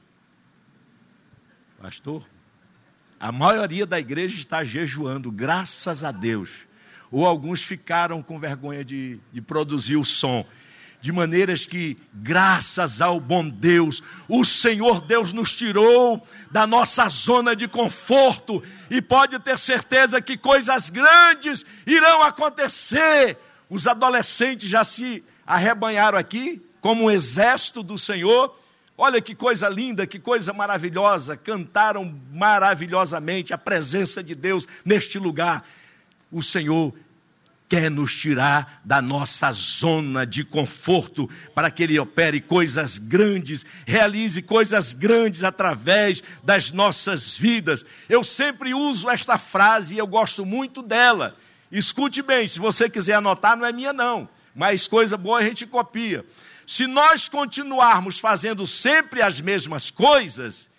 Pastor, 1.81 2.25
a 3.19 3.29
maioria 3.29 3.85
da 3.85 3.99
igreja 3.99 4.37
está 4.37 4.63
jejuando, 4.63 5.29
graças 5.29 6.01
a 6.01 6.09
Deus. 6.09 6.49
Ou 7.11 7.25
alguns 7.25 7.61
ficaram 7.61 8.23
com 8.23 8.39
vergonha 8.39 8.85
de, 8.85 9.19
de 9.33 9.41
produzir 9.41 9.97
o 9.97 10.05
som 10.05 10.45
de 11.01 11.11
maneiras 11.11 11.65
que, 11.65 11.97
graças 12.13 13.01
ao 13.01 13.19
bom 13.19 13.49
Deus, 13.49 14.01
o 14.29 14.45
Senhor 14.45 15.01
Deus 15.01 15.33
nos 15.33 15.53
tirou 15.53 16.25
da 16.49 16.65
nossa 16.65 17.09
zona 17.09 17.53
de 17.53 17.67
conforto 17.67 18.63
e 18.89 19.01
pode 19.01 19.37
ter 19.39 19.59
certeza 19.59 20.21
que 20.21 20.37
coisas 20.37 20.89
grandes 20.89 21.65
irão 21.85 22.23
acontecer. 22.23 23.37
Os 23.69 23.87
adolescentes 23.87 24.69
já 24.69 24.85
se 24.85 25.21
arrebanharam 25.45 26.17
aqui, 26.17 26.61
como 26.81 27.05
um 27.05 27.11
exército 27.11 27.83
do 27.83 27.97
Senhor. 27.97 28.57
Olha 28.97 29.21
que 29.21 29.33
coisa 29.33 29.69
linda, 29.69 30.05
que 30.05 30.19
coisa 30.19 30.51
maravilhosa. 30.51 31.37
Cantaram 31.37 32.19
maravilhosamente 32.31 33.53
a 33.53 33.57
presença 33.57 34.23
de 34.23 34.35
Deus 34.35 34.67
neste 34.83 35.17
lugar. 35.17 35.65
O 36.31 36.43
Senhor 36.43 36.93
quer 37.69 37.91
nos 37.91 38.15
tirar 38.15 38.81
da 38.83 38.99
nossa 38.99 39.51
zona 39.51 40.25
de 40.25 40.43
conforto 40.43 41.29
para 41.53 41.69
que 41.69 41.83
Ele 41.83 41.99
opere 41.99 42.41
coisas 42.41 42.97
grandes, 42.97 43.63
realize 43.85 44.41
coisas 44.41 44.91
grandes 44.93 45.43
através 45.43 46.23
das 46.43 46.71
nossas 46.71 47.37
vidas. 47.37 47.85
Eu 48.09 48.23
sempre 48.23 48.73
uso 48.73 49.07
esta 49.07 49.37
frase 49.37 49.93
e 49.93 49.97
eu 49.99 50.07
gosto 50.07 50.43
muito 50.43 50.81
dela. 50.81 51.37
Escute 51.71 52.23
bem, 52.23 52.47
se 52.47 52.57
você 52.57 52.89
quiser 52.89 53.13
anotar, 53.13 53.55
não 53.55 53.65
é 53.65 53.71
minha, 53.71 53.93
não, 53.93 54.27
mas 54.55 54.87
coisa 54.87 55.15
boa 55.15 55.37
a 55.37 55.43
gente 55.43 55.67
copia. 55.67 56.25
Se 56.69 56.85
nós 56.85 57.27
continuarmos 57.27 58.19
fazendo 58.19 58.67
sempre 58.67 59.23
as 59.23 59.41
mesmas 59.41 59.89
coisas, 59.89 60.69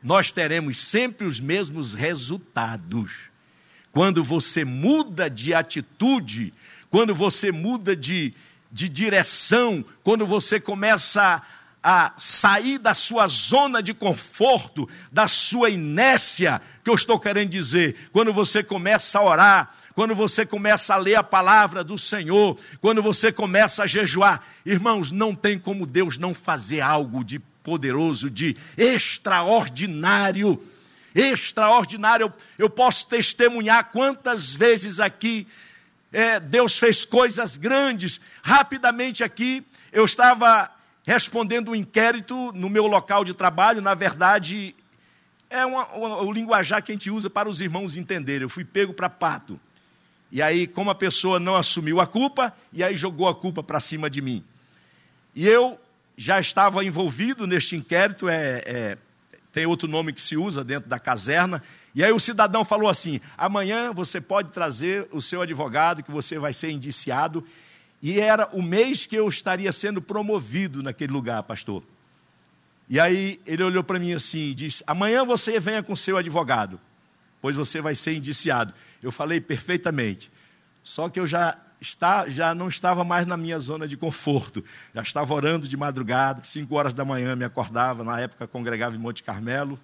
nós 0.00 0.30
teremos 0.30 0.78
sempre 0.78 1.26
os 1.26 1.40
mesmos 1.40 1.92
resultados. 1.92 3.10
Quando 3.90 4.22
você 4.22 4.64
muda 4.64 5.28
de 5.28 5.52
atitude, 5.52 6.54
quando 6.88 7.12
você 7.16 7.50
muda 7.50 7.96
de, 7.96 8.32
de 8.70 8.88
direção, 8.88 9.84
quando 10.04 10.24
você 10.24 10.60
começa 10.60 11.42
a, 11.82 12.04
a 12.04 12.12
sair 12.16 12.78
da 12.78 12.94
sua 12.94 13.26
zona 13.26 13.82
de 13.82 13.92
conforto, 13.92 14.88
da 15.10 15.26
sua 15.26 15.68
inércia, 15.68 16.62
que 16.84 16.90
eu 16.90 16.94
estou 16.94 17.18
querendo 17.18 17.50
dizer, 17.50 18.08
quando 18.12 18.32
você 18.32 18.62
começa 18.62 19.18
a 19.18 19.24
orar, 19.24 19.74
quando 19.94 20.14
você 20.14 20.44
começa 20.44 20.94
a 20.94 20.98
ler 20.98 21.14
a 21.14 21.22
palavra 21.22 21.84
do 21.84 21.96
Senhor, 21.96 22.58
quando 22.80 23.02
você 23.02 23.30
começa 23.30 23.84
a 23.84 23.86
jejuar, 23.86 24.42
irmãos, 24.66 25.12
não 25.12 25.34
tem 25.34 25.58
como 25.58 25.86
Deus 25.86 26.18
não 26.18 26.34
fazer 26.34 26.80
algo 26.80 27.24
de 27.24 27.38
poderoso, 27.62 28.28
de 28.28 28.56
extraordinário. 28.76 30.62
Extraordinário, 31.14 32.32
eu, 32.58 32.68
posso 32.68 33.06
testemunhar 33.06 33.90
quantas 33.92 34.52
vezes 34.52 34.98
aqui 34.98 35.46
é, 36.12 36.40
Deus 36.40 36.76
fez 36.76 37.04
coisas 37.04 37.56
grandes. 37.56 38.20
Rapidamente 38.42 39.22
aqui, 39.22 39.64
eu 39.92 40.04
estava 40.04 40.70
respondendo 41.06 41.70
um 41.70 41.74
inquérito 41.74 42.50
no 42.52 42.68
meu 42.68 42.86
local 42.86 43.24
de 43.24 43.32
trabalho, 43.32 43.80
na 43.80 43.94
verdade, 43.94 44.74
é 45.50 45.64
uma, 45.64 45.86
uma, 45.88 46.22
o 46.22 46.32
linguajar 46.32 46.82
que 46.82 46.90
a 46.90 46.94
gente 46.94 47.10
usa 47.10 47.30
para 47.30 47.48
os 47.48 47.60
irmãos 47.60 47.96
entenderem. 47.96 48.42
Eu 48.42 48.48
fui 48.48 48.64
pego 48.64 48.92
para 48.92 49.08
pato. 49.08 49.60
E 50.34 50.42
aí, 50.42 50.66
como 50.66 50.90
a 50.90 50.96
pessoa 50.96 51.38
não 51.38 51.54
assumiu 51.54 52.00
a 52.00 52.08
culpa, 52.08 52.52
e 52.72 52.82
aí 52.82 52.96
jogou 52.96 53.28
a 53.28 53.34
culpa 53.36 53.62
para 53.62 53.78
cima 53.78 54.10
de 54.10 54.20
mim. 54.20 54.42
E 55.32 55.46
eu 55.46 55.78
já 56.16 56.40
estava 56.40 56.84
envolvido 56.84 57.46
neste 57.46 57.76
inquérito, 57.76 58.28
é, 58.28 58.62
é, 58.66 58.98
tem 59.52 59.64
outro 59.64 59.86
nome 59.86 60.12
que 60.12 60.20
se 60.20 60.36
usa 60.36 60.64
dentro 60.64 60.90
da 60.90 60.98
caserna. 60.98 61.62
E 61.94 62.02
aí 62.02 62.10
o 62.10 62.18
cidadão 62.18 62.64
falou 62.64 62.90
assim: 62.90 63.20
amanhã 63.38 63.92
você 63.92 64.20
pode 64.20 64.50
trazer 64.50 65.06
o 65.12 65.22
seu 65.22 65.40
advogado, 65.40 66.02
que 66.02 66.10
você 66.10 66.36
vai 66.36 66.52
ser 66.52 66.72
indiciado. 66.72 67.46
E 68.02 68.18
era 68.18 68.48
o 68.52 68.60
mês 68.60 69.06
que 69.06 69.14
eu 69.14 69.28
estaria 69.28 69.70
sendo 69.70 70.02
promovido 70.02 70.82
naquele 70.82 71.12
lugar, 71.12 71.44
pastor. 71.44 71.80
E 72.90 72.98
aí 72.98 73.40
ele 73.46 73.62
olhou 73.62 73.84
para 73.84 74.00
mim 74.00 74.14
assim 74.14 74.50
e 74.50 74.54
disse: 74.54 74.82
amanhã 74.84 75.24
você 75.24 75.60
venha 75.60 75.80
com 75.80 75.94
seu 75.94 76.16
advogado, 76.16 76.80
pois 77.40 77.54
você 77.54 77.80
vai 77.80 77.94
ser 77.94 78.16
indiciado. 78.16 78.74
Eu 79.04 79.12
falei 79.12 79.40
perfeitamente. 79.40 80.32
Só 80.82 81.08
que 81.08 81.20
eu 81.20 81.26
já, 81.26 81.56
está, 81.80 82.28
já 82.28 82.54
não 82.54 82.68
estava 82.68 83.04
mais 83.04 83.26
na 83.26 83.36
minha 83.36 83.58
zona 83.58 83.86
de 83.86 83.96
conforto. 83.96 84.64
Já 84.94 85.02
estava 85.02 85.34
orando 85.34 85.68
de 85.68 85.76
madrugada, 85.76 86.42
cinco 86.42 86.74
horas 86.74 86.94
da 86.94 87.04
manhã 87.04 87.36
me 87.36 87.44
acordava, 87.44 88.02
na 88.02 88.18
época 88.18 88.46
congregava 88.46 88.96
em 88.96 88.98
Monte 88.98 89.22
Carmelo. 89.22 89.78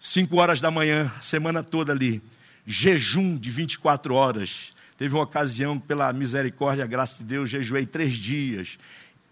Cinco 0.00 0.36
horas 0.36 0.60
da 0.60 0.70
manhã, 0.70 1.10
semana 1.20 1.62
toda 1.62 1.92
ali. 1.92 2.20
Jejum 2.66 3.36
de 3.36 3.50
24 3.50 4.14
horas. 4.14 4.72
Teve 4.98 5.14
uma 5.14 5.22
ocasião, 5.22 5.78
pela 5.78 6.12
misericórdia 6.12 6.86
graça 6.86 7.18
de 7.18 7.24
Deus, 7.24 7.50
jejuei 7.50 7.86
três 7.86 8.14
dias. 8.14 8.78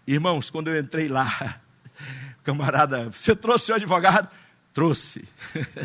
Irmãos, 0.07 0.49
quando 0.49 0.69
eu 0.69 0.79
entrei 0.79 1.07
lá, 1.07 1.59
camarada, 2.43 3.09
você 3.09 3.35
trouxe 3.35 3.71
o 3.71 3.75
advogado? 3.75 4.29
Trouxe. 4.75 5.27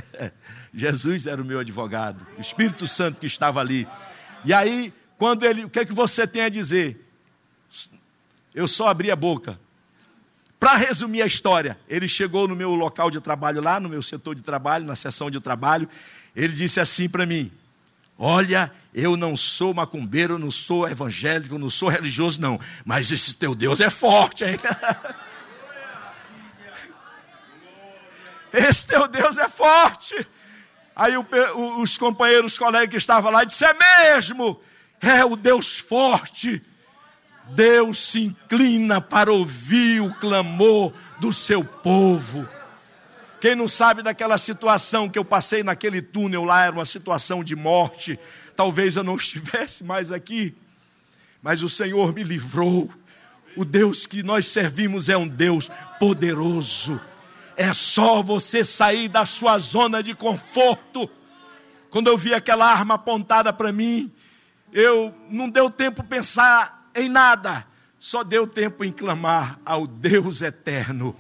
Jesus 0.75 1.27
era 1.27 1.41
o 1.41 1.45
meu 1.45 1.61
advogado, 1.61 2.27
o 2.37 2.41
Espírito 2.41 2.87
Santo 2.87 3.21
que 3.21 3.27
estava 3.27 3.61
ali. 3.61 3.89
E 4.45 4.53
aí, 4.53 4.93
quando 5.17 5.45
ele, 5.47 5.65
o 5.65 5.71
que 5.71 5.79
é 5.79 5.87
que 5.87 5.95
você 5.95 6.27
tem 6.27 6.43
a 6.43 6.49
dizer? 6.51 7.07
eu 8.55 8.67
só 8.67 8.89
abri 8.89 9.11
a 9.11 9.17
boca. 9.17 9.59
Para 10.59 10.77
resumir 10.77 11.23
a 11.23 11.27
história, 11.27 11.79
ele 11.89 12.07
chegou 12.07 12.47
no 12.47 12.55
meu 12.55 12.75
local 12.75 13.11
de 13.11 13.21
trabalho 13.21 13.63
lá, 13.63 13.81
no 13.81 13.89
meu 13.89 14.03
setor 14.03 14.35
de 14.35 14.43
trabalho, 14.43 14.85
na 14.85 14.95
sessão 14.95 15.31
de 15.31 15.41
trabalho, 15.41 15.89
ele 16.37 16.53
disse 16.53 16.79
assim 16.81 17.09
para 17.09 17.25
mim: 17.25 17.51
Olha, 18.19 18.71
eu 18.93 19.17
não 19.17 19.37
sou 19.37 19.73
macumbeiro, 19.73 20.39
não 20.39 20.51
sou 20.51 20.87
evangélico, 20.87 21.59
não 21.59 21.71
sou 21.71 21.89
religioso, 21.89 22.41
não, 22.41 22.61
mas 22.85 23.11
esse 23.11 23.35
teu 23.37 23.55
Deus 23.55 23.81
é 23.81 23.89
forte, 23.89 24.45
hein? 24.45 24.59
Esse 28.53 28.87
teu 28.87 29.07
Deus 29.09 29.39
é 29.39 29.49
forte. 29.49 30.15
Aí 30.95 31.17
o, 31.17 31.27
os 31.81 31.97
companheiros, 31.97 32.53
os 32.53 32.59
colegas 32.59 32.91
que 32.91 32.97
estavam 32.97 33.31
lá, 33.31 33.45
disseram: 33.45 33.79
É 33.81 34.15
mesmo, 34.15 34.61
é 35.01 35.25
o 35.25 35.37
Deus 35.37 35.79
forte. 35.79 36.63
Deus 37.51 37.99
se 37.99 38.23
inclina 38.23 39.01
para 39.01 39.33
ouvir 39.33 40.01
o 40.01 40.15
clamor 40.15 40.93
do 41.19 41.33
seu 41.33 41.65
povo. 41.65 42.49
Quem 43.41 43.55
não 43.55 43.67
sabe 43.67 44.03
daquela 44.03 44.37
situação 44.37 45.09
que 45.09 45.19
eu 45.19 45.25
passei 45.25 45.63
naquele 45.63 46.03
túnel 46.03 46.45
lá, 46.45 46.65
era 46.65 46.77
uma 46.77 46.85
situação 46.85 47.43
de 47.43 47.57
morte. 47.57 48.19
Talvez 48.55 48.97
eu 48.97 49.03
não 49.03 49.17
estivesse 49.17 49.83
mais 49.83 50.13
aqui, 50.13 50.55
mas 51.43 51.63
o 51.63 51.69
Senhor 51.69 52.13
me 52.13 52.23
livrou. 52.23 52.91
O 53.57 53.65
Deus 53.65 54.07
que 54.07 54.23
nós 54.23 54.47
servimos 54.47 55.09
é 55.09 55.17
um 55.17 55.27
Deus 55.27 55.71
poderoso. 55.99 57.01
É 57.61 57.75
só 57.75 58.23
você 58.23 58.65
sair 58.65 59.07
da 59.07 59.27
sua 59.27 59.59
zona 59.59 60.03
de 60.03 60.15
conforto. 60.15 61.11
Quando 61.91 62.07
eu 62.07 62.17
vi 62.17 62.33
aquela 62.33 62.65
arma 62.65 62.95
apontada 62.95 63.53
para 63.53 63.71
mim, 63.71 64.11
eu 64.73 65.15
não 65.29 65.47
deu 65.47 65.69
tempo 65.69 66.03
pensar 66.03 66.91
em 66.95 67.07
nada, 67.07 67.67
só 67.99 68.25
deu 68.25 68.47
tempo 68.47 68.83
em 68.83 68.91
clamar 68.91 69.61
ao 69.63 69.87
Deus 69.87 70.41
eterno 70.41 71.15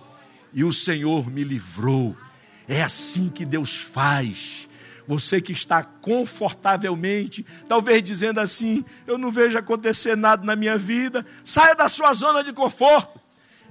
e 0.50 0.64
o 0.64 0.72
Senhor 0.72 1.30
me 1.30 1.44
livrou. 1.44 2.16
É 2.66 2.82
assim 2.82 3.28
que 3.28 3.44
Deus 3.44 3.74
faz. 3.74 4.66
Você 5.06 5.42
que 5.42 5.52
está 5.52 5.82
confortavelmente, 5.82 7.44
talvez 7.68 8.02
dizendo 8.02 8.40
assim: 8.40 8.82
eu 9.06 9.18
não 9.18 9.30
vejo 9.30 9.58
acontecer 9.58 10.16
nada 10.16 10.42
na 10.42 10.56
minha 10.56 10.78
vida, 10.78 11.26
saia 11.44 11.74
da 11.74 11.86
sua 11.86 12.14
zona 12.14 12.42
de 12.42 12.54
conforto, 12.54 13.20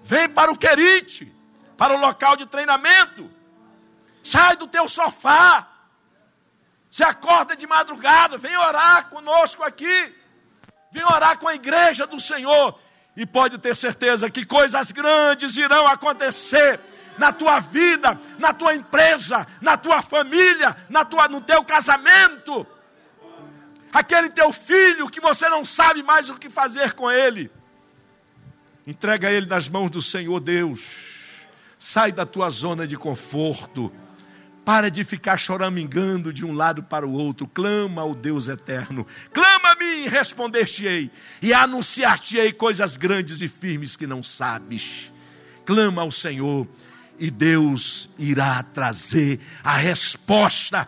vem 0.03 0.29
para 0.29 0.51
o 0.51 0.55
querite, 0.55 1.33
para 1.79 1.95
o 1.95 1.97
local 2.01 2.35
de 2.35 2.45
treinamento, 2.45 3.31
sai 4.21 4.57
do 4.57 4.67
teu 4.67 4.85
sofá, 4.85 5.65
se 6.91 7.05
acorda 7.05 7.55
de 7.55 7.65
madrugada, 7.65 8.37
vem 8.37 8.57
orar 8.57 9.07
conosco 9.07 9.63
aqui, 9.63 10.13
vem 10.91 11.05
orar 11.05 11.39
com 11.39 11.47
a 11.47 11.55
igreja 11.55 12.05
do 12.05 12.19
Senhor 12.19 12.77
e 13.15 13.25
pode 13.25 13.57
ter 13.59 13.73
certeza 13.77 14.29
que 14.29 14.45
coisas 14.45 14.91
grandes 14.91 15.55
irão 15.55 15.87
acontecer 15.87 16.81
na 17.17 17.31
tua 17.31 17.61
vida, 17.61 18.19
na 18.37 18.53
tua 18.53 18.75
empresa, 18.75 19.47
na 19.61 19.77
tua 19.77 20.01
família, 20.01 20.75
na 20.89 21.05
tua, 21.05 21.29
no 21.29 21.39
teu 21.39 21.63
casamento. 21.63 22.67
Aquele 23.93 24.29
teu 24.29 24.51
filho 24.51 25.09
que 25.09 25.21
você 25.21 25.47
não 25.47 25.63
sabe 25.63 26.03
mais 26.03 26.29
o 26.29 26.35
que 26.35 26.49
fazer 26.49 26.91
com 26.91 27.09
ele. 27.09 27.49
Entrega 28.85 29.31
ele 29.31 29.45
nas 29.45 29.69
mãos 29.69 29.89
do 29.89 30.01
Senhor 30.01 30.41
Deus. 30.41 31.08
Sai 31.79 32.11
da 32.11 32.25
tua 32.25 32.49
zona 32.49 32.85
de 32.85 32.97
conforto. 32.97 33.89
Para 34.65 34.91
de 34.91 35.05
ficar 35.05 35.37
choramingando 35.37 36.33
de 36.33 36.45
um 36.45 36.53
lado 36.53 36.83
para 36.83 37.07
o 37.07 37.13
outro. 37.13 37.47
Clama 37.47 38.01
ao 38.01 38.13
Deus 38.13 38.49
eterno. 38.49 39.07
Clama 39.33 39.71
a 39.71 39.75
mim, 39.75 40.07
responder-te-ei. 40.07 41.09
E 41.41 41.53
anunciar-te-ei 41.53 42.51
coisas 42.51 42.97
grandes 42.97 43.41
e 43.41 43.47
firmes 43.47 43.95
que 43.95 44.05
não 44.05 44.21
sabes. 44.21 45.11
Clama 45.65 46.01
ao 46.01 46.11
Senhor. 46.11 46.67
E 47.17 47.31
Deus 47.31 48.09
irá 48.19 48.61
trazer 48.61 49.39
a 49.63 49.75
resposta. 49.77 50.87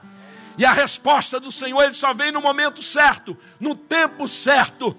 E 0.58 0.66
a 0.66 0.74
resposta 0.74 1.40
do 1.40 1.52
Senhor, 1.52 1.82
ele 1.82 1.94
só 1.94 2.14
vem 2.14 2.32
no 2.32 2.42
momento 2.42 2.84
certo, 2.84 3.38
no 3.60 3.76
tempo 3.76 4.28
certo. 4.28 4.96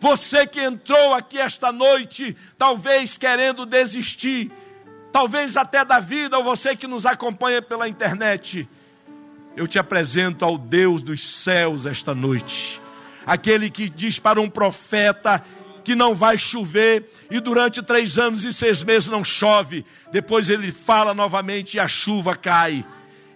Você 0.00 0.46
que 0.46 0.60
entrou 0.60 1.14
aqui 1.14 1.38
esta 1.38 1.70
noite, 1.70 2.36
talvez 2.58 3.16
querendo 3.16 3.64
desistir, 3.64 4.50
talvez 5.12 5.56
até 5.56 5.84
da 5.84 6.00
vida, 6.00 6.38
ou 6.38 6.42
você 6.42 6.74
que 6.74 6.86
nos 6.86 7.04
acompanha 7.04 7.60
pela 7.60 7.86
internet, 7.86 8.68
eu 9.54 9.68
te 9.68 9.78
apresento 9.78 10.44
ao 10.44 10.56
Deus 10.56 11.02
dos 11.02 11.22
céus 11.22 11.84
esta 11.84 12.14
noite, 12.14 12.80
aquele 13.26 13.70
que 13.70 13.88
diz 13.88 14.18
para 14.18 14.40
um 14.40 14.48
profeta 14.48 15.44
que 15.84 15.94
não 15.94 16.14
vai 16.14 16.38
chover 16.38 17.10
e 17.30 17.40
durante 17.40 17.82
três 17.82 18.16
anos 18.16 18.44
e 18.44 18.52
seis 18.52 18.82
meses 18.82 19.08
não 19.08 19.22
chove, 19.22 19.84
depois 20.10 20.48
ele 20.48 20.72
fala 20.72 21.12
novamente 21.12 21.74
e 21.74 21.80
a 21.80 21.88
chuva 21.88 22.34
cai. 22.34 22.84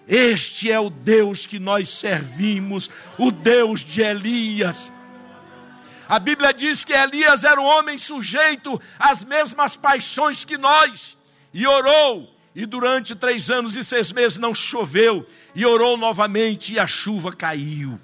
Este 0.09 0.71
é 0.71 0.79
o 0.79 0.89
Deus 0.89 1.47
que 1.47 1.59
nós 1.59 1.89
servimos, 1.89 2.89
o 3.19 3.33
Deus 3.33 3.81
de 3.81 4.01
Elias. 4.01 4.93
A 6.09 6.21
Bíblia 6.21 6.55
diz 6.55 6.85
que 6.85 6.93
Elias 6.93 7.43
era 7.43 7.61
um 7.61 7.65
homem 7.65 7.99
sujeito 7.99 8.81
às 8.97 9.25
mesmas 9.25 9.75
paixões 9.75 10.45
que 10.45 10.57
nós 10.57 11.16
e 11.53 11.67
orou, 11.67 12.35
e 12.55 12.65
durante 12.65 13.15
três 13.15 13.51
anos 13.51 13.77
e 13.77 13.85
seis 13.85 14.11
meses 14.13 14.39
não 14.39 14.55
choveu, 14.55 15.27
e 15.55 15.67
orou 15.67 15.97
novamente, 15.97 16.73
e 16.73 16.79
a 16.79 16.87
chuva 16.87 17.33
caiu. 17.33 18.01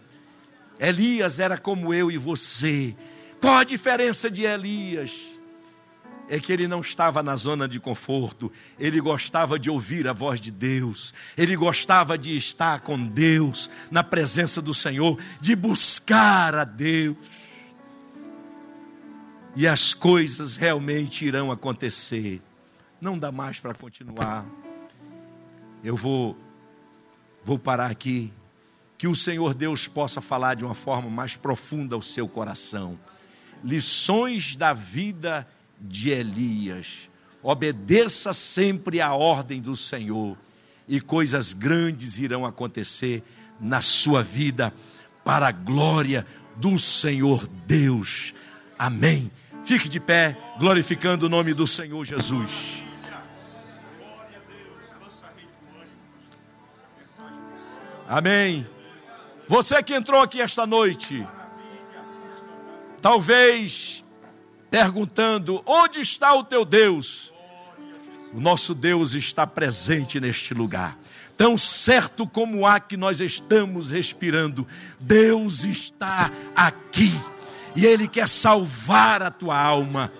Elias 0.79 1.41
era 1.41 1.57
como 1.57 1.95
eu 1.95 2.11
e 2.11 2.19
você. 2.19 2.95
Qual 3.41 3.55
a 3.55 3.65
diferença 3.65 4.31
de 4.31 4.43
Elias? 4.43 5.13
É 6.29 6.39
que 6.39 6.53
ele 6.53 6.69
não 6.69 6.81
estava 6.81 7.23
na 7.23 7.35
zona 7.35 7.69
de 7.69 7.81
conforto, 7.81 8.51
ele 8.79 9.01
gostava 9.01 9.59
de 9.59 9.69
ouvir 9.71 10.07
a 10.07 10.13
voz 10.13 10.41
de 10.41 10.51
Deus, 10.51 11.13
ele 11.37 11.57
gostava 11.57 12.17
de 12.17 12.37
estar 12.37 12.81
com 12.81 12.99
Deus, 13.07 13.69
na 13.91 14.05
presença 14.05 14.63
do 14.63 14.73
Senhor, 14.73 15.19
de 15.41 15.57
buscar 15.57 16.55
a 16.55 16.65
Deus. 16.65 17.17
E 19.57 19.67
as 19.67 19.93
coisas 19.93 20.57
realmente 20.57 21.25
irão 21.25 21.51
acontecer 21.51 22.41
não 23.03 23.19
dá 23.19 23.33
mais 23.33 23.59
para 23.59 23.75
continuar. 23.75 24.47
Eu 25.83 25.97
vou 25.97 26.39
vou 27.45 27.59
parar 27.59 27.91
aqui. 27.91 28.33
Que 28.97 29.09
o 29.09 29.17
Senhor 29.17 29.53
Deus 29.53 29.89
possa 29.89 30.21
falar 30.21 30.55
de 30.55 30.65
uma 30.65 30.77
forma 30.77 31.11
mais 31.11 31.37
profunda 31.37 31.97
ao 31.97 32.01
seu 32.01 32.29
coração. 32.29 32.97
Lições 33.65 34.55
da 34.55 34.73
vida 34.73 35.45
de 35.81 36.11
Elias. 36.11 37.11
Obedeça 37.43 38.33
sempre 38.33 39.01
à 39.01 39.13
ordem 39.13 39.61
do 39.61 39.75
Senhor 39.75 40.39
e 40.87 41.01
coisas 41.01 41.53
grandes 41.53 42.21
irão 42.21 42.47
acontecer 42.47 43.25
na 43.61 43.81
sua 43.81 44.23
vida 44.23 44.73
para 45.25 45.49
a 45.49 45.53
glória 45.53 46.25
do 46.55 46.79
Senhor 46.79 47.49
Deus. 47.67 48.33
Amém. 48.79 49.29
Fique 49.65 49.89
de 49.89 49.99
pé, 49.99 50.37
glorificando 50.61 51.27
o 51.27 51.29
nome 51.29 51.53
do 51.53 51.67
Senhor 51.67 52.05
Jesus. 52.05 52.82
Amém. 58.13 58.69
Você 59.49 59.83
que 59.83 59.95
entrou 59.95 60.21
aqui 60.21 60.43
esta 60.43 60.67
noite, 60.67 61.27
talvez 63.01 64.05
perguntando: 64.71 65.63
onde 65.65 66.03
está 66.03 66.35
o 66.35 66.45
teu 66.45 66.63
Deus? 66.63 67.33
O 68.35 68.39
nosso 68.39 68.75
Deus 68.75 69.15
está 69.15 69.47
presente 69.47 70.21
neste 70.21 70.53
lugar. 70.53 70.99
Tão 71.39 71.57
certo 71.57 72.27
como 72.27 72.67
há 72.67 72.79
que 72.79 72.99
nós 72.99 73.19
estamos 73.19 73.91
respirando, 73.91 74.67
Deus 75.01 75.65
está 75.65 76.31
aqui. 76.55 77.19
E 77.75 77.87
Ele 77.87 78.07
quer 78.07 78.29
salvar 78.29 79.23
a 79.23 79.31
tua 79.31 79.59
alma. 79.59 80.13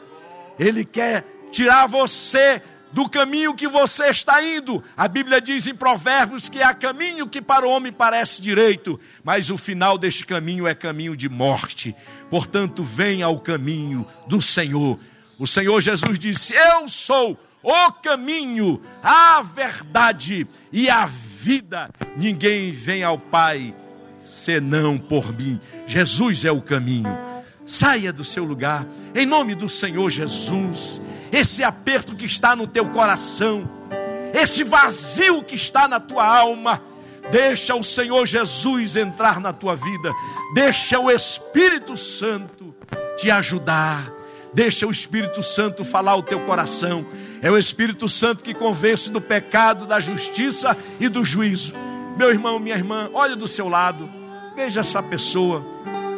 Ele 0.59 0.83
quer 0.83 1.27
tirar 1.51 1.87
você 1.87 2.63
do 2.93 3.09
caminho 3.09 3.55
que 3.55 3.67
você 3.67 4.11
está 4.11 4.43
indo. 4.43 4.83
A 4.97 5.09
Bíblia 5.09 5.41
diz 5.41 5.67
em 5.67 5.75
Provérbios 5.75 6.49
que 6.49 6.63
há 6.63 6.75
caminho 6.75 7.27
que 7.27 7.41
para 7.41 7.67
o 7.67 7.71
homem 7.71 7.93
parece 7.93 8.43
direito, 8.43 9.01
mas 9.25 9.51
o 9.51 9.57
final 9.57 9.97
deste 9.97 10.27
caminho 10.27 10.67
é 10.67 10.75
caminho 10.75 11.17
de 11.17 11.29
morte. 11.29 11.95
Portanto, 12.31 12.85
venha 12.85 13.27
ao 13.27 13.41
caminho 13.41 14.07
do 14.27 14.41
Senhor. 14.41 14.99
O 15.39 15.47
Senhor 15.47 15.81
Jesus 15.81 16.19
disse: 16.19 16.55
Eu 16.55 16.87
sou 16.87 17.39
o 17.63 17.93
caminho, 17.93 18.83
a 19.03 19.43
verdade 19.43 20.47
e 20.71 20.91
a 20.91 21.07
vida. 21.07 21.91
Ninguém 22.17 22.71
vem 22.71 23.03
ao 23.03 23.19
Pai 23.19 23.75
senão 24.23 24.99
por 24.99 25.33
mim. 25.33 25.59
Jesus 25.87 26.45
é 26.45 26.53
o 26.53 26.61
caminho. 26.61 27.11
Saia 27.65 28.13
do 28.13 28.25
seu 28.25 28.45
lugar, 28.45 28.87
em 29.15 29.25
nome 29.25 29.55
do 29.55 29.69
Senhor 29.69 30.11
Jesus 30.11 31.01
esse 31.33 31.65
aperto 31.65 32.15
que 32.15 32.27
está 32.27 32.55
no 32.55 32.67
teu 32.67 32.91
coração, 32.91 33.69
esse 34.35 34.63
vazio 34.63 35.43
que 35.43 35.57
está 35.57 35.89
na 35.89 35.99
tua 35.99 36.25
alma. 36.25 36.83
Deixa 37.31 37.75
o 37.75 37.83
Senhor 37.83 38.27
Jesus 38.27 38.97
entrar 38.97 39.41
na 39.41 39.53
tua 39.53 39.75
vida, 39.75 40.13
deixa 40.55 40.99
o 40.99 41.11
Espírito 41.11 41.97
Santo 41.97 42.75
te 43.17 43.31
ajudar, 43.31 44.13
Deixa 44.55 44.87
o 44.87 44.91
Espírito 44.91 45.43
Santo 45.43 45.83
falar 45.83 46.15
o 46.15 46.23
teu 46.23 46.41
coração. 46.41 47.07
É 47.41 47.51
o 47.51 47.57
Espírito 47.57 48.09
Santo 48.09 48.45
que 48.45 48.53
convence 48.53 49.11
do 49.11 49.21
pecado, 49.21 49.87
da 49.87 49.99
justiça 49.99 50.77
e 51.01 51.09
do 51.09 51.25
juízo. 51.25 51.73
Meu 52.17 52.31
irmão, 52.31 52.59
minha 52.59 52.77
irmã, 52.77 53.09
olha 53.15 53.35
do 53.35 53.47
seu 53.47 53.67
lado, 53.69 54.11
veja 54.55 54.81
essa 54.81 55.03
pessoa 55.03 55.65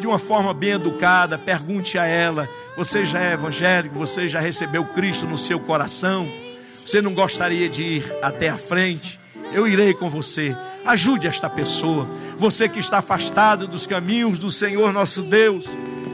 de 0.00 0.06
uma 0.06 0.18
forma 0.18 0.52
bem 0.52 0.70
educada, 0.70 1.38
pergunte 1.38 1.96
a 1.96 2.04
ela: 2.04 2.48
você 2.76 3.04
já 3.04 3.20
é 3.20 3.32
evangélico? 3.34 3.94
Você 3.94 4.28
já 4.28 4.40
recebeu 4.40 4.84
Cristo 4.84 5.26
no 5.26 5.38
seu 5.38 5.60
coração? 5.60 6.28
Você 6.68 7.00
não 7.00 7.14
gostaria 7.14 7.68
de 7.68 7.82
ir 7.82 8.16
até 8.20 8.48
a 8.48 8.58
frente? 8.58 9.20
Eu 9.52 9.68
irei 9.68 9.94
com 9.94 10.10
você. 10.10 10.56
Ajude 10.84 11.28
esta 11.28 11.48
pessoa. 11.48 12.08
Você 12.36 12.68
que 12.68 12.80
está 12.80 12.98
afastado 12.98 13.68
dos 13.68 13.86
caminhos 13.86 14.38
do 14.38 14.50
Senhor 14.50 14.92
nosso 14.92 15.22
Deus, 15.22 15.66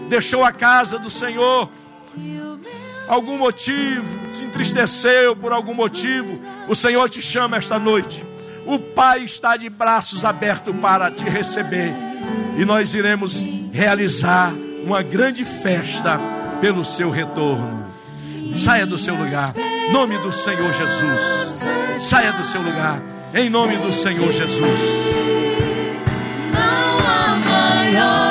deixou 0.09 0.45
a 0.45 0.53
casa 0.53 0.99
do 0.99 1.11
Senhor, 1.11 1.71
algum 3.09 3.39
motivo, 3.39 4.07
se 4.35 4.45
entristeceu 4.45 5.35
por 5.35 5.53
algum 5.53 5.75
motivo, 5.75 6.39
o 6.69 6.77
Senhor 6.77 7.09
te 7.09 7.23
chama 7.23 7.57
esta 7.57 7.79
noite. 7.79 8.25
O 8.67 8.79
Pai 8.79 9.25
está 9.25 9.57
de 9.57 9.69
braços 9.71 10.25
abertos 10.25 10.77
para 10.77 11.11
te 11.11 11.25
receber. 11.25 11.93
E 12.57 12.65
nós 12.65 12.93
iremos 12.93 13.45
realizar 13.73 14.53
uma 14.85 15.03
grande 15.03 15.45
festa 15.45 16.21
pelo 16.61 16.85
seu 16.85 17.11
retorno. 17.11 17.85
Saia 18.57 18.87
do 18.87 18.99
seu 18.99 19.15
lugar, 19.15 19.55
nome 19.93 20.19
do 20.19 20.33
Senhor 20.33 20.73
Jesus. 20.73 21.65
Saia 21.99 22.33
do 22.33 22.45
seu 22.45 22.61
lugar, 22.61 23.03
em 23.35 23.49
nome 23.49 23.77
do 23.79 23.93
Senhor 23.93 24.33
Jesus. 24.33 24.81
Não 26.53 26.99
há 26.99 27.37
maior 27.37 28.30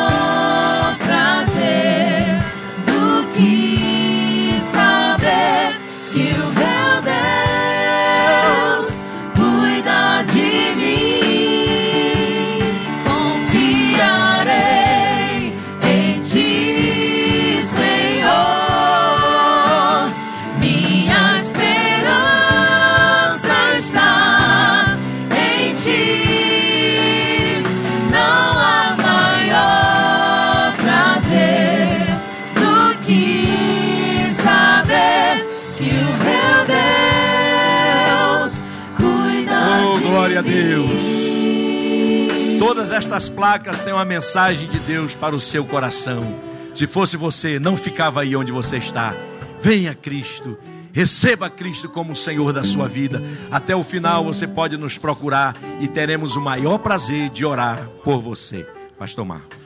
estas 43.00 43.30
placas 43.30 43.82
têm 43.82 43.94
uma 43.94 44.04
mensagem 44.04 44.68
de 44.68 44.78
Deus 44.80 45.16
para 45.16 45.34
o 45.34 45.40
seu 45.40 45.64
coração. 45.64 46.36
Se 46.76 46.86
fosse 46.86 47.16
você, 47.16 47.58
não 47.58 47.78
ficava 47.78 48.22
aí 48.22 48.36
onde 48.36 48.52
você 48.52 48.76
está. 48.76 49.16
Venha 49.62 49.96
Cristo. 49.96 50.58
Receba 50.92 51.50
Cristo 51.50 51.88
como 51.88 52.12
o 52.12 52.16
Senhor 52.16 52.52
da 52.52 52.62
sua 52.62 52.90
vida. 52.90 53.24
Até 53.50 53.74
o 53.74 53.86
final 53.86 54.26
você 54.26 54.46
pode 54.46 54.76
nos 54.76 54.98
procurar 54.98 55.56
e 55.80 55.88
teremos 55.88 56.36
o 56.36 56.42
maior 56.42 56.78
prazer 56.80 57.30
de 57.30 57.46
orar 57.46 57.88
por 58.04 58.20
você. 58.20 58.68
Pastor 58.98 59.24
Marcos. 59.24 59.58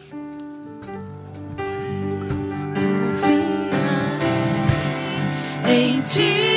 em 5.68 6.02
ti. 6.02 6.53